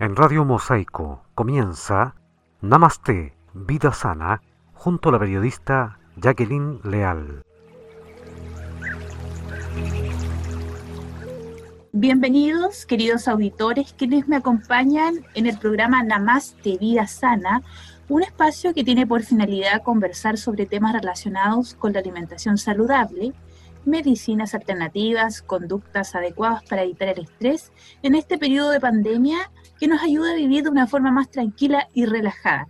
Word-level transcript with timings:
En 0.00 0.16
Radio 0.16 0.46
Mosaico 0.46 1.26
comienza 1.34 2.14
Namaste, 2.62 3.34
Vida 3.52 3.92
Sana, 3.92 4.40
junto 4.72 5.10
a 5.10 5.12
la 5.12 5.18
periodista 5.18 5.98
Jacqueline 6.16 6.80
Leal. 6.84 7.42
Bienvenidos, 11.92 12.86
queridos 12.86 13.28
auditores, 13.28 13.92
quienes 13.92 14.26
me 14.26 14.36
acompañan 14.36 15.16
en 15.34 15.44
el 15.44 15.58
programa 15.58 16.02
Namaste, 16.02 16.78
Vida 16.78 17.06
Sana, 17.06 17.62
un 18.08 18.22
espacio 18.22 18.72
que 18.72 18.84
tiene 18.84 19.06
por 19.06 19.22
finalidad 19.22 19.82
conversar 19.82 20.38
sobre 20.38 20.64
temas 20.64 20.94
relacionados 20.94 21.74
con 21.74 21.92
la 21.92 21.98
alimentación 21.98 22.56
saludable, 22.56 23.34
medicinas 23.84 24.54
alternativas, 24.54 25.42
conductas 25.42 26.14
adecuadas 26.14 26.64
para 26.64 26.84
evitar 26.84 27.08
el 27.08 27.24
estrés 27.24 27.70
en 28.02 28.14
este 28.14 28.38
periodo 28.38 28.70
de 28.70 28.80
pandemia 28.80 29.50
que 29.80 29.88
nos 29.88 30.02
ayuda 30.02 30.32
a 30.32 30.36
vivir 30.36 30.62
de 30.62 30.70
una 30.70 30.86
forma 30.86 31.10
más 31.10 31.30
tranquila 31.30 31.88
y 31.94 32.04
relajada. 32.04 32.68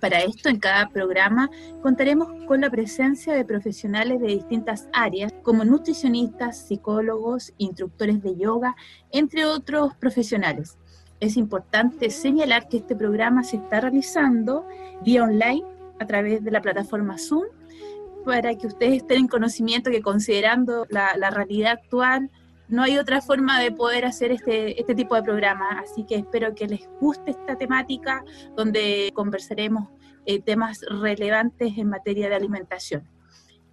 Para 0.00 0.20
esto, 0.20 0.48
en 0.48 0.58
cada 0.58 0.88
programa 0.88 1.50
contaremos 1.82 2.28
con 2.46 2.60
la 2.60 2.70
presencia 2.70 3.34
de 3.34 3.44
profesionales 3.44 4.20
de 4.20 4.28
distintas 4.28 4.88
áreas, 4.92 5.32
como 5.42 5.64
nutricionistas, 5.64 6.66
psicólogos, 6.66 7.52
instructores 7.58 8.22
de 8.22 8.36
yoga, 8.36 8.74
entre 9.10 9.44
otros 9.46 9.94
profesionales. 9.96 10.78
Es 11.20 11.36
importante 11.36 12.10
señalar 12.10 12.68
que 12.68 12.78
este 12.78 12.96
programa 12.96 13.44
se 13.44 13.56
está 13.56 13.80
realizando 13.80 14.66
vía 15.04 15.22
online 15.22 15.62
a 16.00 16.06
través 16.06 16.42
de 16.42 16.50
la 16.50 16.62
plataforma 16.62 17.18
Zoom 17.18 17.44
para 18.24 18.54
que 18.56 18.66
ustedes 18.66 19.02
estén 19.02 19.18
en 19.18 19.28
conocimiento 19.28 19.90
que 19.90 20.02
considerando 20.02 20.86
la, 20.88 21.30
realidad 21.30 21.72
actual, 21.72 22.30
no 22.68 22.82
hay 22.82 22.98
otra 22.98 23.20
forma 23.20 23.60
de 23.60 23.72
poder 23.72 24.04
hacer 24.04 24.32
este, 24.32 24.80
este 24.80 24.94
tipo 24.94 25.14
de 25.14 25.22
programa. 25.22 25.80
Así 25.80 26.04
que 26.04 26.16
espero 26.16 26.54
que 26.54 26.66
les 26.66 26.88
guste 27.00 27.32
esta 27.32 27.56
temática 27.56 28.24
donde 28.56 29.10
conversaremos 29.14 29.88
eh, 30.24 30.40
temas 30.40 30.80
relevantes 30.88 31.76
en 31.76 31.88
materia 31.88 32.28
de 32.28 32.36
alimentación. 32.36 33.08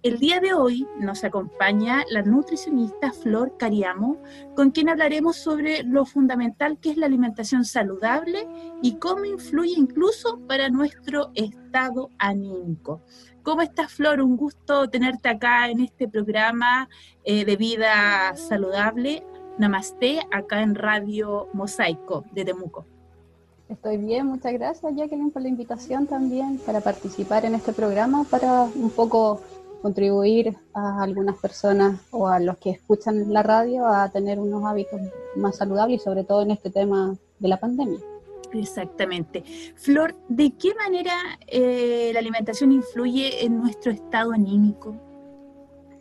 El 0.02 0.18
día 0.18 0.40
de 0.40 0.54
hoy 0.54 0.88
nos 0.98 1.24
acompaña 1.24 2.04
la 2.08 2.22
nutricionista 2.22 3.12
Flor 3.12 3.58
Cariamo, 3.58 4.16
con 4.56 4.70
quien 4.70 4.88
hablaremos 4.88 5.36
sobre 5.36 5.82
lo 5.82 6.06
fundamental 6.06 6.78
que 6.80 6.92
es 6.92 6.96
la 6.96 7.04
alimentación 7.04 7.66
saludable 7.66 8.48
y 8.80 8.94
cómo 8.94 9.26
influye 9.26 9.74
incluso 9.76 10.38
para 10.48 10.70
nuestro 10.70 11.32
estado 11.34 12.08
anímico. 12.18 13.02
¿Cómo 13.42 13.60
estás, 13.60 13.92
Flor? 13.92 14.22
Un 14.22 14.38
gusto 14.38 14.88
tenerte 14.88 15.28
acá 15.28 15.68
en 15.68 15.80
este 15.80 16.08
programa 16.08 16.88
eh, 17.24 17.44
de 17.44 17.56
vida 17.56 18.34
saludable. 18.36 19.22
Namaste, 19.58 20.20
acá 20.32 20.62
en 20.62 20.76
Radio 20.76 21.48
Mosaico 21.52 22.24
de 22.32 22.46
Temuco. 22.46 22.86
Estoy 23.68 23.98
bien, 23.98 24.26
muchas 24.26 24.52
gracias 24.54 24.96
Jacqueline 24.96 25.30
por 25.30 25.42
la 25.42 25.48
invitación 25.48 26.06
también 26.06 26.58
para 26.66 26.80
participar 26.80 27.44
en 27.44 27.54
este 27.54 27.72
programa, 27.72 28.24
para 28.24 28.62
un 28.62 28.90
poco 28.90 29.40
contribuir 29.82 30.56
a 30.74 31.02
algunas 31.02 31.36
personas 31.36 32.00
o 32.10 32.28
a 32.28 32.38
los 32.38 32.58
que 32.58 32.70
escuchan 32.70 33.32
la 33.32 33.42
radio 33.42 33.86
a 33.86 34.08
tener 34.10 34.38
unos 34.38 34.64
hábitos 34.64 35.00
más 35.36 35.56
saludables 35.56 36.00
y 36.00 36.04
sobre 36.04 36.24
todo 36.24 36.42
en 36.42 36.50
este 36.50 36.70
tema 36.70 37.16
de 37.38 37.48
la 37.48 37.58
pandemia. 37.58 37.98
Exactamente. 38.52 39.44
Flor, 39.76 40.14
¿de 40.28 40.52
qué 40.52 40.74
manera 40.74 41.14
eh, 41.46 42.10
la 42.12 42.18
alimentación 42.18 42.72
influye 42.72 43.44
en 43.44 43.58
nuestro 43.58 43.92
estado 43.92 44.32
anímico? 44.32 44.94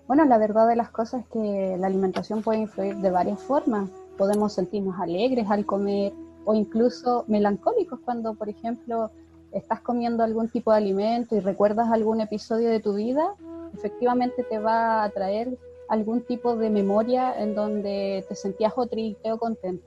Bueno, 0.07 0.25
la 0.25 0.39
verdad 0.39 0.67
de 0.67 0.75
las 0.75 0.89
cosas 0.89 1.21
es 1.21 1.27
que 1.27 1.77
la 1.77 1.87
alimentación 1.87 2.41
puede 2.41 2.59
influir 2.61 2.95
de 2.97 3.11
varias 3.11 3.39
formas. 3.41 3.89
Podemos 4.17 4.53
sentirnos 4.53 4.99
alegres 4.99 5.45
al 5.49 5.65
comer 5.65 6.13
o 6.45 6.55
incluso 6.55 7.25
melancólicos 7.27 7.99
cuando, 7.99 8.33
por 8.33 8.49
ejemplo, 8.49 9.11
estás 9.51 9.81
comiendo 9.81 10.23
algún 10.23 10.49
tipo 10.49 10.71
de 10.71 10.77
alimento 10.77 11.35
y 11.35 11.39
recuerdas 11.39 11.89
algún 11.91 12.21
episodio 12.21 12.69
de 12.69 12.79
tu 12.79 12.93
vida 12.93 13.35
efectivamente 13.73 14.43
te 14.43 14.59
va 14.59 15.03
a 15.03 15.09
traer 15.09 15.57
algún 15.87 16.21
tipo 16.21 16.55
de 16.55 16.69
memoria 16.69 17.33
en 17.41 17.55
donde 17.55 18.25
te 18.27 18.35
sentías 18.35 18.73
o 18.75 18.85
triste 18.87 19.31
o 19.31 19.37
contento. 19.37 19.85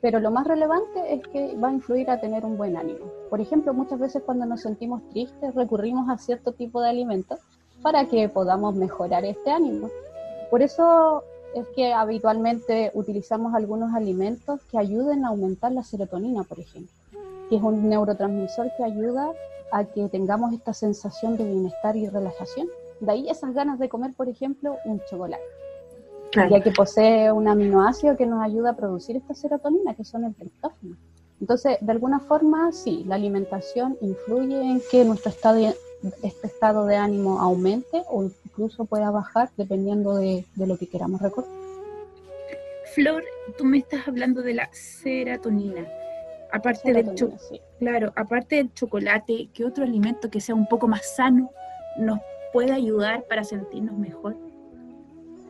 Pero 0.00 0.20
lo 0.20 0.30
más 0.30 0.46
relevante 0.46 1.14
es 1.14 1.26
que 1.28 1.56
va 1.56 1.68
a 1.68 1.72
influir 1.72 2.10
a 2.10 2.20
tener 2.20 2.44
un 2.44 2.56
buen 2.56 2.76
ánimo. 2.76 3.06
Por 3.28 3.40
ejemplo, 3.40 3.74
muchas 3.74 3.98
veces 3.98 4.22
cuando 4.24 4.46
nos 4.46 4.62
sentimos 4.62 5.02
tristes 5.10 5.54
recurrimos 5.54 6.08
a 6.08 6.16
cierto 6.16 6.52
tipo 6.52 6.80
de 6.80 6.88
alimentos 6.88 7.38
para 7.82 8.06
que 8.06 8.28
podamos 8.28 8.74
mejorar 8.74 9.24
este 9.24 9.50
ánimo. 9.50 9.90
Por 10.50 10.62
eso 10.62 11.22
es 11.54 11.66
que 11.74 11.92
habitualmente 11.92 12.92
utilizamos 12.94 13.54
algunos 13.54 13.94
alimentos 13.94 14.60
que 14.70 14.78
ayuden 14.78 15.24
a 15.24 15.28
aumentar 15.28 15.72
la 15.72 15.82
serotonina, 15.82 16.44
por 16.44 16.60
ejemplo, 16.60 16.94
que 17.50 17.56
es 17.56 17.62
un 17.62 17.88
neurotransmisor 17.88 18.70
que 18.76 18.84
ayuda 18.84 19.32
a 19.72 19.84
que 19.84 20.08
tengamos 20.08 20.54
esta 20.54 20.72
sensación 20.72 21.36
de 21.36 21.44
bienestar 21.44 21.96
y 21.96 22.08
relajación. 22.08 22.68
De 23.00 23.12
ahí 23.12 23.28
esas 23.28 23.52
ganas 23.52 23.78
de 23.78 23.88
comer, 23.88 24.12
por 24.16 24.28
ejemplo, 24.28 24.76
un 24.84 25.02
chocolate. 25.10 25.42
Ya 26.48 26.60
que 26.60 26.70
posee 26.70 27.32
un 27.32 27.48
aminoácido 27.48 28.16
que 28.16 28.24
nos 28.24 28.42
ayuda 28.42 28.70
a 28.70 28.76
producir 28.76 29.16
esta 29.16 29.34
serotonina, 29.34 29.94
que 29.94 30.04
son 30.04 30.24
el 30.24 30.34
triptófano. 30.34 30.96
Entonces, 31.40 31.78
de 31.80 31.90
alguna 31.90 32.20
forma, 32.20 32.70
sí, 32.70 33.02
la 33.06 33.16
alimentación 33.16 33.98
influye 34.00 34.60
en 34.60 34.80
que 34.90 35.04
nuestro 35.04 35.30
estado 35.30 35.56
de, 35.56 35.74
este 36.22 36.46
estado 36.46 36.86
de 36.86 36.96
ánimo 36.96 37.40
aumente 37.40 38.04
o 38.08 38.30
incluso 38.44 38.84
pueda 38.84 39.10
bajar 39.10 39.50
dependiendo 39.56 40.16
de, 40.16 40.44
lo 40.56 40.78
que 40.78 40.86
queramos 40.86 41.20
recordar. 41.20 41.50
Flor, 42.94 43.24
tú 43.56 43.64
me 43.64 43.78
estás 43.78 44.06
hablando 44.06 44.42
de 44.42 44.54
la 44.54 44.68
serotonina. 44.72 45.86
Aparte 46.52 46.92
del 46.92 47.14
claro, 47.78 48.12
aparte 48.16 48.56
del 48.56 48.74
chocolate, 48.74 49.48
¿qué 49.54 49.64
otro 49.64 49.84
alimento 49.84 50.30
que 50.30 50.40
sea 50.40 50.54
un 50.54 50.66
poco 50.66 50.88
más 50.88 51.14
sano 51.14 51.50
nos 51.96 52.18
puede 52.52 52.72
ayudar 52.72 53.24
para 53.24 53.44
sentirnos 53.44 53.96
mejor? 53.96 54.36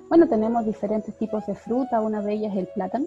Bueno, 0.08 0.28
tenemos 0.28 0.64
diferentes 0.66 1.16
tipos 1.16 1.46
de 1.46 1.54
fruta, 1.54 2.00
una 2.00 2.20
de 2.20 2.32
ellas 2.32 2.52
es 2.52 2.58
el 2.58 2.66
plátano. 2.66 3.06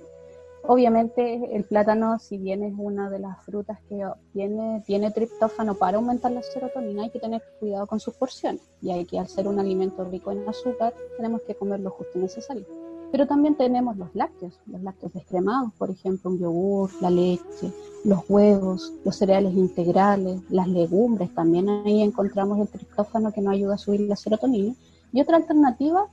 Obviamente 0.65 1.53
el 1.53 1.65
plátano, 1.65 2.17
si 2.19 2.37
bien 2.37 2.63
es 2.63 2.73
una 2.77 3.09
de 3.09 3.19
las 3.19 3.43
frutas 3.43 3.79
que 3.89 4.01
tiene, 4.31 4.81
tiene 4.87 5.11
triptófano 5.11 5.75
para 5.75 5.97
aumentar 5.97 6.31
la 6.31 6.41
serotonina, 6.41 7.03
hay 7.03 7.09
que 7.09 7.19
tener 7.19 7.43
cuidado 7.59 7.85
con 7.85 7.99
sus 7.99 8.13
porciones, 8.13 8.61
y 8.81 8.91
hay 8.91 9.03
que 9.03 9.19
al 9.19 9.27
ser 9.27 9.49
un 9.49 9.59
alimento 9.59 10.05
rico 10.05 10.31
en 10.31 10.47
azúcar, 10.47 10.93
tenemos 11.17 11.41
que 11.41 11.55
comer 11.55 11.81
lo 11.81 11.89
justo 11.89 12.17
y 12.17 12.21
necesario. 12.21 12.65
Pero 13.13 13.27
también 13.27 13.53
tenemos 13.53 13.95
los 13.95 14.15
lácteos, 14.15 14.59
los 14.65 14.81
lácteos 14.81 15.13
descremados, 15.13 15.71
por 15.77 15.91
ejemplo, 15.91 16.31
un 16.31 16.39
yogur, 16.39 16.89
la 16.99 17.11
leche, 17.11 17.71
los 18.03 18.27
huevos, 18.27 18.91
los 19.05 19.15
cereales 19.15 19.53
integrales, 19.53 20.41
las 20.49 20.67
legumbres, 20.67 21.31
también 21.35 21.69
ahí 21.69 22.01
encontramos 22.01 22.57
el 22.57 22.67
triptófano 22.67 23.31
que 23.31 23.39
nos 23.39 23.53
ayuda 23.53 23.75
a 23.75 23.77
subir 23.77 23.99
la 23.99 24.15
serotonina. 24.15 24.73
Y 25.11 25.21
otra 25.21 25.37
alternativa 25.37 26.07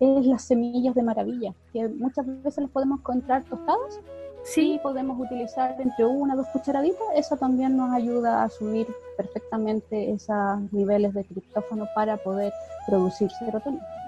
es 0.00 0.26
las 0.26 0.42
semillas 0.42 0.96
de 0.96 1.04
maravilla, 1.04 1.54
que 1.72 1.86
muchas 1.86 2.26
veces 2.26 2.64
las 2.64 2.70
podemos 2.72 2.98
encontrar 2.98 3.44
tostadas. 3.44 4.00
Sí, 4.42 4.80
podemos 4.82 5.20
utilizar 5.20 5.80
entre 5.80 6.04
una 6.04 6.34
o 6.34 6.38
dos 6.38 6.48
cucharaditas, 6.48 7.06
eso 7.14 7.36
también 7.36 7.76
nos 7.76 7.92
ayuda 7.92 8.42
a 8.42 8.48
subir 8.50 8.88
perfectamente 9.16 10.10
esos 10.10 10.60
niveles 10.72 11.14
de 11.14 11.22
triptófano 11.22 11.86
para 11.94 12.16
poder 12.16 12.52
producir 12.88 13.30
serotonina 13.38 13.99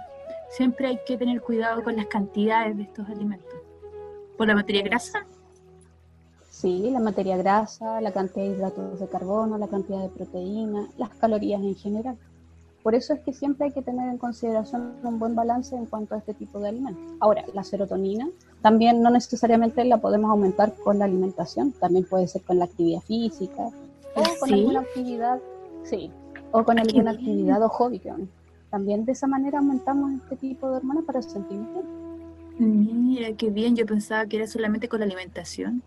siempre 0.53 0.87
hay 0.87 0.99
que 1.07 1.17
tener 1.17 1.41
cuidado 1.41 1.83
con 1.83 1.97
las 1.97 2.07
cantidades 2.07 2.77
de 2.77 2.85
estos 2.85 3.09
alimentos. 3.09 3.55
¿Por 4.37 4.47
la 4.47 4.55
materia 4.55 4.83
grasa? 4.83 5.27
Sí, 6.51 6.91
la 6.91 7.01
materia 7.01 7.37
grasa, 7.37 8.01
la 8.01 8.13
cantidad 8.13 8.45
de 8.45 8.53
hidratos 8.53 9.01
de 9.01 9.09
carbono, 9.09 9.59
la 9.59 9.69
cantidad 9.69 10.01
de 10.01 10.09
proteína, 10.09 10.87
las 10.99 11.11
calorías 11.11 11.61
en 11.63 11.75
general. 11.75 12.17
Por 12.83 12.95
eso 12.95 13.15
es 13.15 13.21
que 13.21 13.33
siempre 13.33 13.67
hay 13.67 13.73
que 13.73 13.83
tener 13.83 14.09
en 14.09 14.19
consideración 14.19 14.95
un 15.03 15.19
buen 15.19 15.35
balance 15.35 15.75
en 15.75 15.87
cuanto 15.87 16.15
a 16.15 16.19
este 16.19 16.35
tipo 16.35 16.59
de 16.59 16.69
alimentos. 16.69 17.03
Ahora, 17.21 17.45
la 17.55 17.65
serotonina 17.65 18.29
también 18.61 19.03
no 19.03 19.11
necesariamente 19.11 19.85
la 19.85 19.99
podemos 19.99 20.31
aumentar 20.31 20.75
con 20.85 20.99
la 20.99 21.05
alimentación, 21.07 21.73
también 21.73 22.05
puede 22.05 22.27
ser 22.27 22.43
con 22.43 22.59
la 22.59 22.65
actividad 22.67 23.01
física 23.01 23.71
o 24.15 24.23
con 24.41 24.53
alguna 24.53 24.81
actividad, 24.81 25.41
sí, 25.85 26.11
o 26.51 26.65
con 26.65 26.79
alguna 26.79 27.13
actividad 27.13 27.63
o 27.63 27.69
hobby 27.69 27.99
que 28.01 28.13
también 28.73 29.05
de 29.05 29.13
esa 29.13 29.27
manera 29.27 29.59
aumentamos 29.59 30.13
este 30.15 30.35
tipo 30.37 30.71
de 30.71 30.79
hormonas 30.79 31.05
para 31.05 31.21
sentirnos 31.21 31.69
bien. 32.59 33.07
Mira, 33.07 33.33
qué 33.37 33.51
bien, 33.51 33.77
yo 33.77 33.85
pensaba 33.85 34.25
que 34.27 34.39
era 34.39 34.47
solamente 34.47 34.89
con 34.89 35.01
la 35.01 35.05
alimentación. 35.05 35.83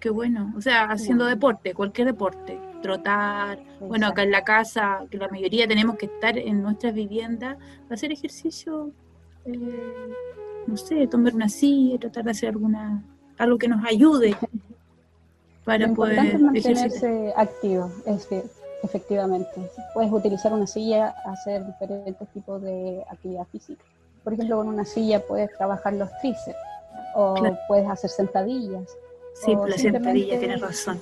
Qué 0.00 0.10
bueno, 0.10 0.52
o 0.56 0.60
sea, 0.60 0.90
haciendo 0.90 1.26
deporte, 1.26 1.72
cualquier 1.72 2.08
deporte, 2.08 2.58
trotar, 2.82 3.62
bueno, 3.80 4.08
acá 4.08 4.24
en 4.24 4.32
la 4.32 4.42
casa, 4.42 5.06
que 5.10 5.16
la 5.16 5.28
mayoría 5.28 5.66
tenemos 5.68 5.96
que 5.96 6.06
estar 6.06 6.36
en 6.36 6.60
nuestras 6.60 6.92
viviendas, 6.92 7.56
hacer 7.88 8.10
ejercicio, 8.10 8.90
eh, 9.46 10.08
no 10.66 10.76
sé, 10.76 11.06
tomar 11.06 11.34
una 11.34 11.48
silla, 11.48 11.98
tratar 11.98 12.24
de 12.24 12.32
hacer 12.32 12.48
alguna, 12.50 13.02
algo 13.38 13.56
que 13.56 13.68
nos 13.68 13.82
ayude 13.84 14.36
para 15.64 15.88
poder 15.94 16.38
mantenerse 16.38 17.32
activo, 17.36 17.90
es 18.06 18.26
que 18.26 18.42
Efectivamente. 18.84 19.70
Puedes 19.94 20.12
utilizar 20.12 20.52
una 20.52 20.66
silla, 20.66 21.14
hacer 21.24 21.66
diferentes 21.66 22.28
tipos 22.28 22.62
de 22.62 23.02
actividad 23.10 23.46
física. 23.50 23.82
Por 24.22 24.34
ejemplo, 24.34 24.56
con 24.58 24.68
una 24.68 24.84
silla 24.84 25.20
puedes 25.20 25.50
trabajar 25.56 25.94
los 25.94 26.08
tríceps 26.20 26.56
o 27.14 27.34
puedes 27.68 27.88
hacer 27.88 28.10
sentadillas 28.10 28.88
Sí, 29.34 29.54
la 29.66 29.76
sentadilla 29.76 30.38
tiene 30.38 30.56
razón. 30.56 31.00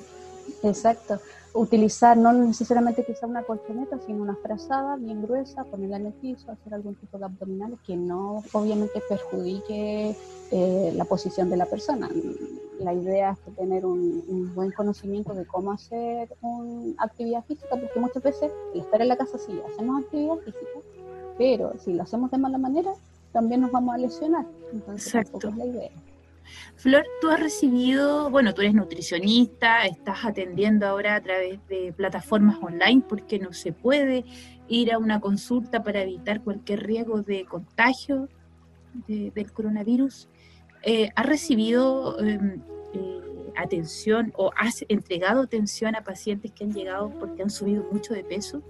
Exacto. 0.63 1.21
Utilizar 1.55 2.17
no 2.17 2.33
necesariamente 2.33 3.05
quizá 3.05 3.27
una 3.27 3.43
colchoneta, 3.43 3.99
sino 4.07 4.23
una 4.23 4.37
frazada 4.37 4.97
bien 4.97 5.23
gruesa, 5.23 5.65
ponerla 5.65 5.97
en 5.99 6.07
el 6.07 6.13
piso, 6.15 6.51
hacer 6.51 6.73
algún 6.73 6.95
tipo 6.95 7.19
de 7.19 7.27
abdominales 7.27 7.79
que 7.87 7.95
no 7.95 8.43
obviamente 8.53 9.03
perjudique 9.07 10.17
eh, 10.51 10.93
la 10.97 11.05
posición 11.05 11.51
de 11.51 11.59
la 11.59 11.67
persona. 11.67 12.09
La 12.79 12.95
idea 12.95 13.33
es 13.47 13.55
tener 13.55 13.85
un, 13.85 14.53
buen 14.55 14.71
conocimiento 14.71 15.35
de 15.35 15.45
cómo 15.45 15.73
hacer 15.73 16.35
una 16.41 16.95
actividad 16.99 17.45
física, 17.45 17.77
porque 17.77 18.01
muchas 18.01 18.23
veces 18.23 18.51
el 18.75 18.81
estar 18.81 19.03
en 19.03 19.09
la 19.09 19.17
casa 19.17 19.37
sí 19.39 19.53
hacemos 19.71 20.05
actividad 20.05 20.37
física, 20.39 20.81
pero 21.37 21.75
si 21.79 21.93
lo 21.93 22.03
hacemos 22.03 22.31
de 22.31 22.39
mala 22.39 22.57
manera, 22.57 22.93
también 23.33 23.61
nos 23.61 23.73
vamos 23.73 23.95
a 23.95 23.99
lesionar. 23.99 24.47
Entonces, 24.73 25.15
Exacto. 25.15 25.49
es 25.49 25.57
la 25.57 25.67
idea. 25.67 25.91
Flor, 26.77 27.05
tú 27.21 27.31
has 27.31 27.41
recibido, 27.41 28.31
bueno, 28.31 28.55
tú 28.55 28.63
eres 28.63 28.75
nutricionista, 28.75 29.87
estás 29.87 30.25
atendiendo 30.25 30.87
ahora 30.87 31.15
a 31.15 31.21
través 31.21 31.59
de 31.69 31.93
plataformas 31.97 32.59
online 32.63 33.03
porque 33.09 33.39
no 33.39 33.53
se 33.53 33.73
puede 33.73 34.25
ir 34.69 34.93
a 34.93 34.99
una 34.99 35.21
consulta 35.21 35.83
para 35.83 36.03
evitar 36.03 36.43
cualquier 36.43 36.87
riesgo 36.87 37.23
de 37.23 37.45
contagio 37.45 38.29
del 39.07 39.53
coronavirus. 39.53 40.29
Eh, 40.83 41.11
¿Has 41.15 41.27
recibido 41.27 42.19
em, 42.19 42.61
eh, 42.95 43.53
atención 43.57 44.33
o 44.37 44.51
has 44.57 44.85
entregado 44.89 45.43
atención 45.43 45.95
a 45.95 46.03
pacientes 46.03 46.53
que 46.53 46.65
han 46.65 46.73
llegado 46.73 47.11
porque 47.11 47.43
han 47.43 47.51
subido 47.51 47.85
mucho 47.91 48.15
de 48.15 48.25
peso? 48.25 48.63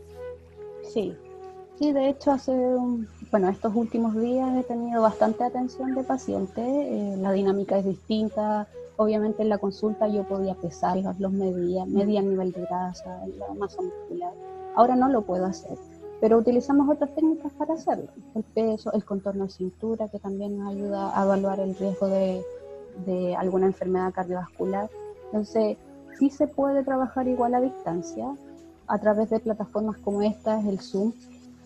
Sí, 0.92 1.16
sí, 1.82 1.92
de 1.92 2.08
hecho 2.10 2.30
hace 2.30 2.52
un 2.52 3.08
bueno, 3.32 3.48
estos 3.48 3.74
últimos 3.74 4.14
días 4.14 4.56
he 4.56 4.62
tenido 4.62 5.02
bastante 5.02 5.42
atención 5.42 5.94
de 5.94 6.04
pacientes, 6.04 6.64
eh, 6.64 7.16
la 7.18 7.32
dinámica 7.32 7.78
es 7.78 7.84
distinta, 7.84 8.68
obviamente 8.96 9.42
en 9.42 9.48
la 9.48 9.58
consulta 9.58 10.06
yo 10.06 10.22
podía 10.24 10.54
pesarlos, 10.54 11.18
los 11.18 11.32
medía, 11.32 11.86
medía 11.86 12.20
el 12.20 12.28
nivel 12.28 12.52
de 12.52 12.60
grasa, 12.66 13.22
la 13.38 13.54
masa 13.54 13.80
muscular, 13.82 14.32
ahora 14.76 14.94
no 14.96 15.08
lo 15.08 15.22
puedo 15.22 15.46
hacer, 15.46 15.76
pero 16.20 16.38
utilizamos 16.38 16.88
otras 16.88 17.14
técnicas 17.14 17.52
para 17.54 17.74
hacerlo, 17.74 18.10
el 18.34 18.44
peso, 18.44 18.92
el 18.92 19.04
contorno 19.04 19.44
de 19.44 19.50
cintura, 19.50 20.08
que 20.08 20.18
también 20.18 20.58
nos 20.58 20.74
ayuda 20.74 21.18
a 21.18 21.24
evaluar 21.24 21.58
el 21.58 21.74
riesgo 21.74 22.06
de, 22.06 22.44
de 23.06 23.34
alguna 23.34 23.66
enfermedad 23.66 24.12
cardiovascular, 24.12 24.90
entonces 25.24 25.78
sí 26.18 26.28
se 26.28 26.46
puede 26.46 26.84
trabajar 26.84 27.26
igual 27.26 27.54
a 27.54 27.60
distancia, 27.60 28.26
a 28.86 28.98
través 28.98 29.30
de 29.30 29.40
plataformas 29.40 29.96
como 29.98 30.20
estas, 30.20 30.66
el 30.66 30.80
Zoom, 30.80 31.12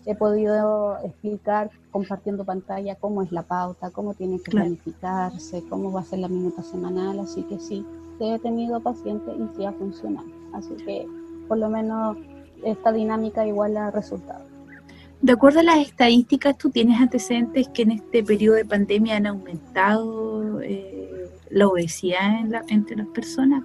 he 0.07 0.15
podido 0.15 0.97
explicar 1.03 1.69
compartiendo 1.91 2.45
pantalla 2.45 2.95
cómo 2.95 3.21
es 3.21 3.31
la 3.33 3.43
pauta, 3.43 3.91
cómo 3.91 4.13
tiene 4.13 4.39
que 4.39 4.51
planificarse, 4.51 5.63
cómo 5.69 5.91
va 5.91 5.99
a 5.99 6.05
ser 6.05 6.19
la 6.19 6.29
minuta 6.29 6.63
semanal, 6.63 7.19
así 7.19 7.43
que 7.43 7.59
sí, 7.59 7.85
he 8.21 8.39
tenido 8.39 8.79
pacientes 8.79 9.35
y 9.37 9.57
sí 9.57 9.65
ha 9.65 9.73
funcionado. 9.73 10.27
Así 10.53 10.73
que 10.85 11.05
por 11.49 11.57
lo 11.57 11.69
menos 11.69 12.17
esta 12.63 12.93
dinámica 12.93 13.45
igual 13.45 13.75
ha 13.75 13.91
resultado. 13.91 14.45
De 15.21 15.33
acuerdo 15.33 15.59
a 15.59 15.63
las 15.63 15.79
estadísticas, 15.79 16.57
¿tú 16.57 16.69
tienes 16.69 17.01
antecedentes 17.01 17.67
que 17.69 17.81
en 17.81 17.91
este 17.91 18.23
periodo 18.23 18.55
de 18.55 18.65
pandemia 18.65 19.17
han 19.17 19.27
aumentado 19.27 20.61
eh, 20.61 21.29
la 21.49 21.67
obesidad 21.67 22.45
entre 22.69 22.95
las 22.95 23.07
personas? 23.07 23.63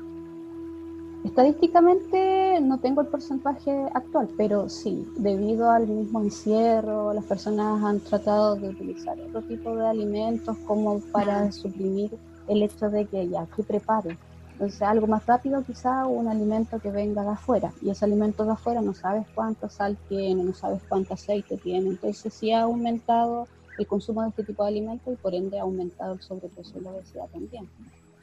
Estadísticamente 1.25 2.61
no 2.61 2.79
tengo 2.79 3.01
el 3.01 3.07
porcentaje 3.07 3.71
actual, 3.95 4.29
pero 4.37 4.69
sí, 4.69 5.07
debido 5.17 5.71
al 5.71 5.87
mismo 5.87 6.21
encierro, 6.21 7.13
las 7.15 7.25
personas 7.25 7.83
han 7.85 8.01
tratado 8.01 8.57
de 8.57 8.71
utilizar 8.71 9.19
otro 9.21 9.41
tipo 9.43 9.77
de 9.77 9.87
alimentos 9.87 10.57
como 10.67 10.99
para 11.13 11.53
suprimir 11.53 12.19
el 12.49 12.63
hecho 12.65 12.91
de 12.91 13.07
que 13.07 13.29
ya, 13.29 13.47
que 13.55 13.63
prepare. 13.63 14.19
Entonces, 14.53 14.83
algo 14.83 15.07
más 15.07 15.25
rápido 15.25 15.63
quizá 15.65 16.07
un 16.07 16.27
alimento 16.27 16.81
que 16.81 16.91
venga 16.91 17.23
de 17.23 17.31
afuera. 17.31 17.73
Y 17.81 17.91
ese 17.91 18.05
alimento 18.05 18.45
de 18.45 18.53
afuera 18.53 18.81
no 18.83 18.93
sabes 18.93 19.25
cuánto 19.35 19.69
sal 19.69 19.97
tiene, 20.09 20.43
no 20.43 20.55
sabes 20.55 20.83
cuánto 20.89 21.15
aceite 21.15 21.57
tiene. 21.57 21.89
Entonces, 21.89 22.35
sí 22.35 22.53
ha 22.53 22.63
aumentado 22.63 23.47
el 23.79 23.87
consumo 23.87 24.23
de 24.23 24.31
este 24.31 24.45
tipo 24.45 24.65
de 24.65 24.71
alimentos 24.71 25.15
y 25.15 25.17
por 25.17 25.35
ende 25.35 25.59
ha 25.59 25.63
aumentado 25.63 26.15
el 26.15 26.21
sobrepeso 26.21 26.79
y 26.79 26.83
la 26.83 26.91
obesidad 26.91 27.29
también. 27.33 27.69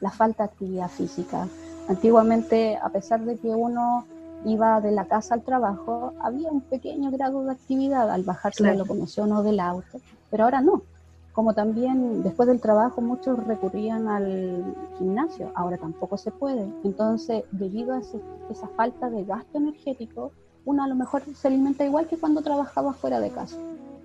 La 0.00 0.10
falta 0.10 0.44
de 0.44 0.50
actividad 0.50 0.88
física, 0.88 1.46
Antiguamente, 1.90 2.76
a 2.76 2.88
pesar 2.90 3.24
de 3.24 3.36
que 3.36 3.48
uno 3.48 4.04
iba 4.44 4.80
de 4.80 4.92
la 4.92 5.06
casa 5.06 5.34
al 5.34 5.42
trabajo, 5.42 6.12
había 6.20 6.48
un 6.48 6.60
pequeño 6.60 7.10
grado 7.10 7.42
de 7.42 7.50
actividad 7.50 8.08
al 8.10 8.22
bajarse 8.22 8.62
de 8.62 8.70
la 8.70 8.76
locomoción 8.76 9.32
o 9.32 9.42
del 9.42 9.58
auto, 9.58 9.98
pero 10.30 10.44
ahora 10.44 10.60
no. 10.60 10.82
Como 11.32 11.52
también 11.52 12.22
después 12.22 12.48
del 12.48 12.60
trabajo 12.60 13.00
muchos 13.00 13.44
recurrían 13.44 14.06
al 14.06 14.64
gimnasio, 14.98 15.50
ahora 15.56 15.78
tampoco 15.78 16.16
se 16.16 16.30
puede. 16.30 16.64
Entonces, 16.84 17.42
debido 17.50 17.94
a 17.94 17.98
esa 17.98 18.68
falta 18.76 19.10
de 19.10 19.24
gasto 19.24 19.58
energético, 19.58 20.30
uno 20.64 20.84
a 20.84 20.88
lo 20.88 20.94
mejor 20.94 21.24
se 21.34 21.48
alimenta 21.48 21.84
igual 21.84 22.06
que 22.06 22.18
cuando 22.18 22.42
trabajaba 22.42 22.92
fuera 22.92 23.18
de 23.18 23.30
casa, 23.30 23.56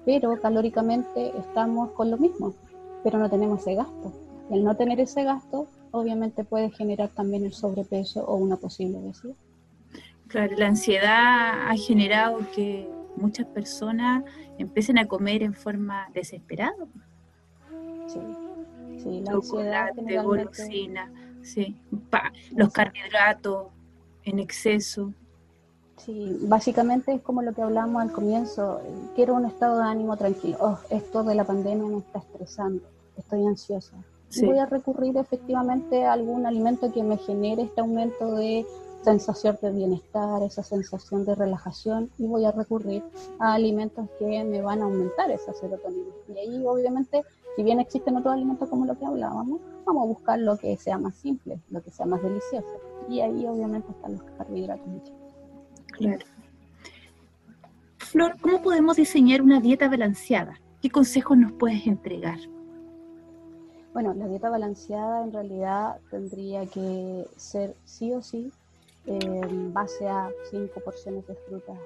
pero 0.06 0.42
calóricamente 0.42 1.38
estamos 1.38 1.92
con 1.92 2.10
lo 2.10 2.18
mismo, 2.18 2.56
pero 3.04 3.20
no 3.20 3.30
tenemos 3.30 3.62
ese 3.62 3.76
gasto. 3.76 4.12
Y 4.50 4.56
al 4.56 4.64
no 4.64 4.76
tener 4.76 5.00
ese 5.00 5.24
gasto, 5.24 5.68
obviamente 5.96 6.44
puede 6.44 6.70
generar 6.72 7.10
también 7.10 7.46
el 7.46 7.54
sobrepeso 7.54 8.26
o 8.26 8.36
una 8.36 8.58
posible 8.58 8.98
obesidad. 8.98 9.36
Claro, 10.28 10.56
la 10.58 10.68
ansiedad 10.68 11.70
ha 11.70 11.76
generado 11.78 12.40
que 12.54 12.90
muchas 13.16 13.46
personas 13.48 14.24
empiecen 14.58 14.98
a 14.98 15.08
comer 15.08 15.44
en 15.44 15.54
forma 15.54 16.10
desesperada. 16.14 16.86
Sí, 18.08 18.20
sí 18.98 19.22
la 19.22 19.34
ansiedad 19.34 19.90
golosina, 20.24 21.12
sí, 21.42 21.78
los 22.56 22.72
carbohidratos 22.72 23.68
en 24.24 24.40
exceso. 24.40 25.14
Sí, 25.98 26.38
básicamente 26.42 27.14
es 27.14 27.22
como 27.22 27.42
lo 27.42 27.54
que 27.54 27.62
hablamos 27.62 28.02
al 28.02 28.12
comienzo, 28.12 28.82
quiero 29.16 29.36
un 29.36 29.46
estado 29.46 29.78
de 29.78 29.86
ánimo 29.86 30.18
tranquilo, 30.18 30.58
oh, 30.60 30.80
esto 30.90 31.24
de 31.24 31.36
la 31.36 31.46
pandemia 31.46 31.88
me 31.88 32.00
está 32.00 32.20
estresando, 32.20 32.84
estoy 33.18 33.46
ansiosa, 33.46 33.96
voy 34.44 34.60
a 34.60 34.66
recurrir 34.66 35.18
efectivamente 35.18 36.04
a 36.04 36.14
algún 36.14 36.46
alimento 36.46 36.92
que 36.92 37.04
me 37.04 37.18
genere 37.18 37.64
este 37.64 37.82
aumento 37.82 38.36
de 38.36 38.66
sensación 39.06 39.58
de 39.62 39.72
bienestar, 39.72 40.42
esa 40.42 40.64
sensación 40.64 41.26
de 41.26 41.36
relajación 41.36 42.10
y 42.18 42.26
voy 42.26 42.44
a 42.44 42.52
recurrir 42.52 43.04
a 43.40 43.54
alimentos 43.54 44.10
que 44.18 44.44
me 44.44 44.62
van 44.62 44.82
a 44.82 44.86
aumentar 44.86 45.30
esa 45.30 45.54
serotonina. 45.54 46.10
Y 46.28 46.38
ahí 46.40 46.66
obviamente, 46.66 47.24
si 47.56 47.64
bien 47.64 47.80
existen 47.80 48.18
otros 48.18 48.34
alimentos 48.34 48.68
como 48.68 48.86
lo 48.86 48.98
que 48.98 49.06
hablábamos, 49.06 49.62
vamos 49.86 50.04
a 50.04 50.08
buscar 50.08 50.40
lo 50.40 50.58
que 50.58 50.76
sea 50.78 50.98
más 50.98 51.16
simple, 51.16 51.60
lo 51.70 51.84
que 51.84 51.92
sea 51.92 52.08
más 52.08 52.22
delicioso. 52.24 52.68
Y 53.08 53.22
ahí 53.22 53.46
obviamente 53.46 53.92
están 53.92 54.14
los 54.14 54.24
carbohidratos. 54.38 55.14
Claro. 55.92 56.26
Flor, 57.98 58.36
¿cómo 58.42 58.62
podemos 58.62 58.98
diseñar 58.98 59.42
una 59.42 59.60
dieta 59.60 59.88
balanceada? 59.88 60.60
¿Qué 60.82 60.90
consejos 60.90 61.38
nos 61.38 61.52
puedes 61.54 61.86
entregar? 61.86 62.40
Bueno, 63.96 64.14
la 64.14 64.28
dieta 64.28 64.50
balanceada 64.50 65.24
en 65.24 65.32
realidad 65.32 66.02
tendría 66.12 66.66
que 66.66 67.26
ser 67.38 67.74
sí 67.86 68.12
o 68.12 68.22
sí 68.22 68.52
en 69.06 69.74
base 69.74 70.06
a 70.06 70.30
cinco 70.52 70.82
porciones 70.82 71.26
de 71.28 71.36
frutas 71.48 71.78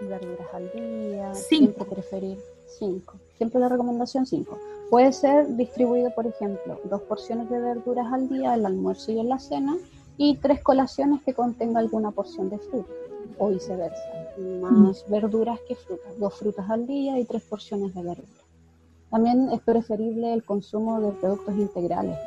y 0.00 0.04
verduras 0.04 0.46
al 0.52 0.70
día. 0.70 1.34
Siempre 1.34 1.84
preferir 1.84 2.38
cinco. 2.78 3.14
Siempre 3.36 3.58
la 3.58 3.68
recomendación 3.68 4.26
cinco. 4.26 4.60
Puede 4.90 5.12
ser 5.12 5.56
distribuido, 5.56 6.14
por 6.14 6.28
ejemplo, 6.28 6.78
dos 6.84 7.02
porciones 7.02 7.50
de 7.50 7.58
verduras 7.58 8.12
al 8.12 8.28
día, 8.28 8.54
el 8.54 8.64
almuerzo 8.64 9.10
y 9.10 9.18
en 9.18 9.28
la 9.28 9.40
cena, 9.40 9.76
y 10.16 10.36
tres 10.36 10.62
colaciones 10.62 11.20
que 11.24 11.34
contenga 11.34 11.80
alguna 11.80 12.12
porción 12.12 12.48
de 12.48 12.58
fruta, 12.58 12.92
o 13.38 13.48
viceversa. 13.48 14.08
Más 14.60 15.04
mm. 15.04 15.10
verduras 15.10 15.58
que 15.66 15.74
frutas. 15.74 16.16
Dos 16.16 16.32
frutas 16.32 16.70
al 16.70 16.86
día 16.86 17.18
y 17.18 17.24
tres 17.24 17.42
porciones 17.42 17.92
de 17.92 18.02
verduras. 18.04 18.35
También 19.16 19.48
es 19.50 19.60
preferible 19.62 20.34
el 20.34 20.44
consumo 20.44 21.00
de 21.00 21.10
productos 21.12 21.56
integrales, 21.56 22.18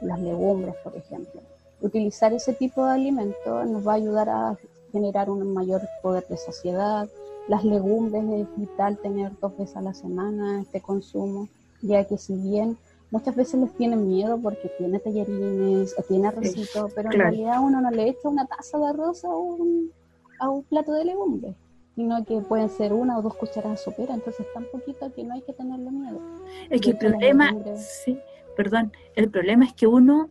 las 0.00 0.20
legumbres, 0.20 0.76
por 0.84 0.94
ejemplo. 0.94 1.40
Utilizar 1.80 2.32
ese 2.32 2.52
tipo 2.52 2.86
de 2.86 2.92
alimentos 2.92 3.68
nos 3.68 3.84
va 3.84 3.94
a 3.94 3.96
ayudar 3.96 4.28
a 4.28 4.56
generar 4.92 5.28
un 5.28 5.52
mayor 5.52 5.80
poder 6.02 6.24
de 6.28 6.36
saciedad. 6.36 7.08
Las 7.48 7.64
legumbres 7.64 8.22
es 8.30 8.46
vital 8.56 8.96
tener 8.98 9.32
dos 9.40 9.58
veces 9.58 9.76
a 9.76 9.80
la 9.80 9.92
semana 9.92 10.60
este 10.62 10.80
consumo, 10.80 11.48
ya 11.82 12.04
que 12.04 12.16
si 12.16 12.36
bien 12.36 12.78
muchas 13.10 13.34
veces 13.34 13.58
les 13.58 13.72
tienen 13.72 14.06
miedo 14.06 14.38
porque 14.40 14.70
tiene 14.78 15.00
tallarines 15.00 15.96
o 15.98 16.02
tiene 16.02 16.28
arrocito, 16.28 16.88
pero 16.94 17.10
en 17.10 17.18
realidad 17.18 17.60
uno 17.60 17.80
no 17.80 17.90
le 17.90 18.10
echa 18.10 18.28
una 18.28 18.46
taza 18.46 18.78
de 18.78 18.86
arroz 18.86 19.24
a 19.24 19.36
un, 19.36 19.90
a 20.38 20.48
un 20.48 20.62
plato 20.62 20.92
de 20.92 21.06
legumbres 21.06 21.56
sino 21.96 22.22
que 22.26 22.40
pueden 22.42 22.68
ser 22.68 22.92
una 22.92 23.18
o 23.18 23.22
dos 23.22 23.34
cucharadas 23.34 23.82
sopera, 23.82 24.14
entonces 24.14 24.46
tan 24.52 24.66
poquito 24.66 25.12
que 25.14 25.24
no 25.24 25.34
hay 25.34 25.40
que 25.40 25.54
tenerle 25.54 25.90
miedo. 25.90 26.20
Es 26.68 26.82
que 26.82 26.90
el 26.90 26.98
problema, 26.98 27.56
sí, 27.76 28.20
perdón, 28.54 28.92
el 29.14 29.30
problema 29.30 29.64
es 29.64 29.72
que 29.72 29.86
uno 29.86 30.28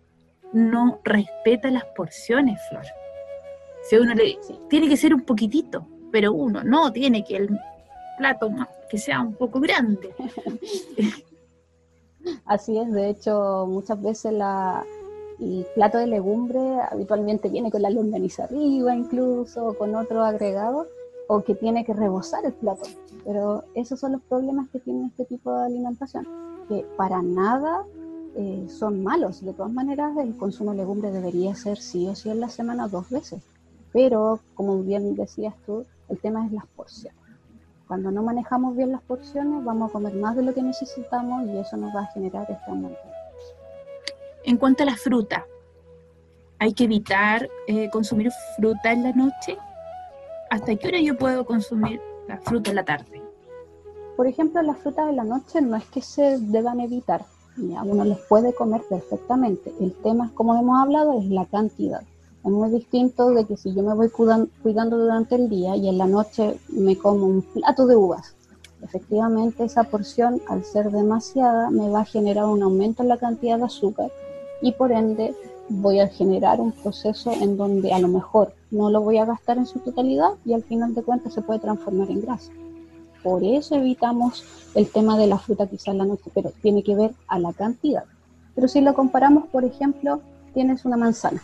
no 0.54 1.00
respeta 1.04 1.72
las 1.72 1.86
porciones, 1.86 2.62
Flor. 2.70 2.86
Si 3.90 3.98
uno 3.98 4.14
le 4.14 4.38
tiene 4.70 4.88
que 4.88 4.96
ser 4.96 5.14
un 5.14 5.22
poquitito, 5.22 5.88
pero 6.12 6.34
uno 6.34 6.64
no 6.64 6.94
tiene 6.94 7.24
que 7.24 7.38
el 7.38 7.60
plato 8.20 8.52
que 8.90 9.00
sea 9.00 9.22
un 9.22 9.34
poco 9.34 9.60
grande. 9.60 10.14
Así 12.46 12.78
es, 12.78 12.92
de 12.92 13.10
hecho, 13.10 13.66
muchas 13.68 14.02
veces 14.02 14.34
la, 14.34 14.84
Y 15.40 15.66
plato 15.76 15.98
de 15.98 16.08
legumbre 16.08 16.60
habitualmente 16.92 17.50
viene 17.50 17.72
con 17.72 17.82
la 17.82 17.90
longaniza 17.90 18.46
arriba 18.46 18.96
incluso, 18.96 19.76
con 19.78 19.96
otro 19.96 20.24
agregado, 20.24 20.88
o 21.28 21.44
que 21.44 21.56
tiene 21.56 21.86
que 21.86 21.94
rebosar 21.94 22.46
el 22.46 22.54
plato. 22.54 22.84
Pero 23.24 23.64
esos 23.74 24.00
son 24.00 24.14
los 24.14 24.22
problemas 24.22 24.70
que 24.70 24.80
tiene 24.80 25.08
este 25.08 25.26
tipo 25.26 25.52
de 25.52 25.66
alimentación, 25.66 26.28
que 26.68 26.86
para 26.98 27.22
nada 27.22 27.84
eh, 28.36 28.66
son 28.70 29.04
malos. 29.04 29.44
De 29.44 29.54
todas 29.54 29.72
maneras, 29.72 30.16
el 30.18 30.36
consumo 30.38 30.72
de 30.72 30.78
legumbre 30.78 31.12
debería 31.12 31.56
ser 31.56 31.78
sí 31.78 32.08
o 32.08 32.16
sí 32.16 32.30
en 32.30 32.40
la 32.40 32.50
semana 32.50 32.88
dos 32.88 33.10
veces. 33.10 33.42
Pero, 33.92 34.40
como 34.56 34.82
bien 34.84 35.16
decías 35.16 35.56
tú, 35.66 35.86
el 36.10 36.20
tema 36.20 36.46
es 36.46 36.52
las 36.52 36.66
porciones. 36.68 37.18
Cuando 37.88 38.12
no 38.12 38.24
manejamos 38.24 38.76
bien 38.76 38.92
las 38.92 39.02
porciones, 39.02 39.64
vamos 39.64 39.90
a 39.90 39.94
comer 39.94 40.14
más 40.16 40.36
de 40.36 40.44
lo 40.44 40.54
que 40.54 40.62
necesitamos 40.64 41.48
y 41.48 41.58
eso 41.58 41.78
nos 41.78 41.96
va 41.96 42.02
a 42.02 42.08
generar 42.08 42.50
este 42.50 42.70
aumento. 42.70 43.00
En 44.44 44.58
cuanto 44.58 44.84
a 44.84 44.88
la 44.88 44.96
fruta, 44.96 45.46
¿hay 46.60 46.74
que 46.74 46.86
evitar 46.86 47.48
eh, 47.68 47.90
consumir 47.90 48.32
fruta 48.58 48.92
en 48.92 49.04
la 49.04 49.12
noche? 49.12 49.58
¿Hasta 50.50 50.76
qué 50.76 50.88
hora 50.88 51.00
yo 51.02 51.18
puedo 51.18 51.46
consumir 51.46 52.00
la 52.28 52.38
fruta 52.38 52.70
en 52.70 52.76
la 52.76 52.86
tarde? 52.86 53.22
Por 54.16 54.28
ejemplo, 54.28 54.62
las 54.62 54.78
frutas 54.78 55.08
de 55.08 55.14
la 55.14 55.24
noche 55.24 55.62
no 55.62 55.76
es 55.76 55.86
que 55.86 56.02
se 56.02 56.40
deban 56.40 56.80
evitar, 56.80 57.26
a 57.78 57.84
uno 57.84 58.04
les 58.04 58.20
puede 58.20 58.54
comer 58.54 58.82
perfectamente. 58.90 59.74
El 59.80 59.94
tema, 59.94 60.32
como 60.34 60.56
hemos 60.56 60.82
hablado, 60.82 61.20
es 61.20 61.26
la 61.26 61.46
cantidad. 61.46 62.02
Es 62.44 62.52
muy 62.52 62.70
distinto 62.70 63.30
de 63.32 63.46
que 63.46 63.58
si 63.58 63.74
yo 63.74 63.82
me 63.82 63.96
voy 63.96 64.10
cuidando 64.10 64.98
durante 64.98 65.36
el 65.36 65.50
día 65.50 65.76
y 65.76 65.90
en 65.90 65.98
la 65.98 66.06
noche 66.06 66.60
me 66.70 66.98
como 66.98 67.26
un 67.26 67.42
plato 67.42 67.88
de 67.88 67.96
uvas. 67.96 68.36
Efectivamente, 68.84 69.64
esa 69.64 69.86
porción, 69.86 70.42
al 70.48 70.64
ser 70.64 70.92
demasiada, 70.92 71.72
me 71.72 71.90
va 71.90 72.02
a 72.02 72.06
generar 72.06 72.46
un 72.46 72.62
aumento 72.62 73.02
en 73.04 73.10
la 73.10 73.18
cantidad 73.18 73.58
de 73.58 73.64
azúcar 73.64 74.12
y 74.62 74.74
por 74.74 74.92
ende 74.92 75.34
voy 75.70 76.00
a 76.00 76.08
generar 76.08 76.62
un 76.62 76.72
proceso 76.72 77.32
en 77.32 77.58
donde 77.58 77.92
a 77.92 78.00
lo 78.00 78.08
mejor 78.08 78.54
no 78.76 78.90
lo 78.90 79.02
voy 79.02 79.18
a 79.18 79.26
gastar 79.26 79.58
en 79.58 79.66
su 79.66 79.80
totalidad 79.80 80.32
y 80.46 80.54
al 80.54 80.64
final 80.64 80.94
de 80.94 81.04
cuentas 81.04 81.34
se 81.34 81.42
puede 81.42 81.60
transformar 81.60 82.10
en 82.12 82.22
grasa. 82.22 82.52
Por 83.24 83.44
eso 83.44 83.76
evitamos 83.76 84.44
el 84.76 84.90
tema 84.90 85.18
de 85.18 85.28
la 85.28 85.40
fruta 85.40 85.68
quizás 85.68 85.88
en 85.90 85.98
la 85.98 86.06
noche, 86.06 86.30
pero 86.34 86.52
tiene 86.62 86.84
que 86.84 86.96
ver 86.96 87.14
a 87.28 87.40
la 87.40 87.54
cantidad. 87.54 88.04
Pero 88.54 88.68
si 88.68 88.82
lo 88.82 88.94
comparamos, 88.94 89.48
por 89.48 89.66
ejemplo, 89.66 90.22
tienes 90.54 90.86
una 90.86 90.98
manzana 90.98 91.42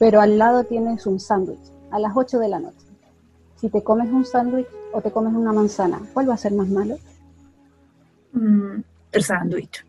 pero 0.00 0.22
al 0.22 0.38
lado 0.38 0.64
tienes 0.64 1.06
un 1.06 1.20
sándwich 1.20 1.60
a 1.90 1.98
las 1.98 2.16
8 2.16 2.38
de 2.38 2.48
la 2.48 2.58
noche. 2.58 2.86
Si 3.56 3.68
te 3.68 3.84
comes 3.84 4.10
un 4.10 4.24
sándwich 4.24 4.66
o 4.94 5.02
te 5.02 5.12
comes 5.12 5.34
una 5.34 5.52
manzana, 5.52 6.00
¿cuál 6.14 6.30
va 6.30 6.34
a 6.34 6.38
ser 6.38 6.54
más 6.54 6.68
malo? 6.68 6.96
Mm, 8.32 8.80
el 9.12 9.22
sándwich. 9.22 9.84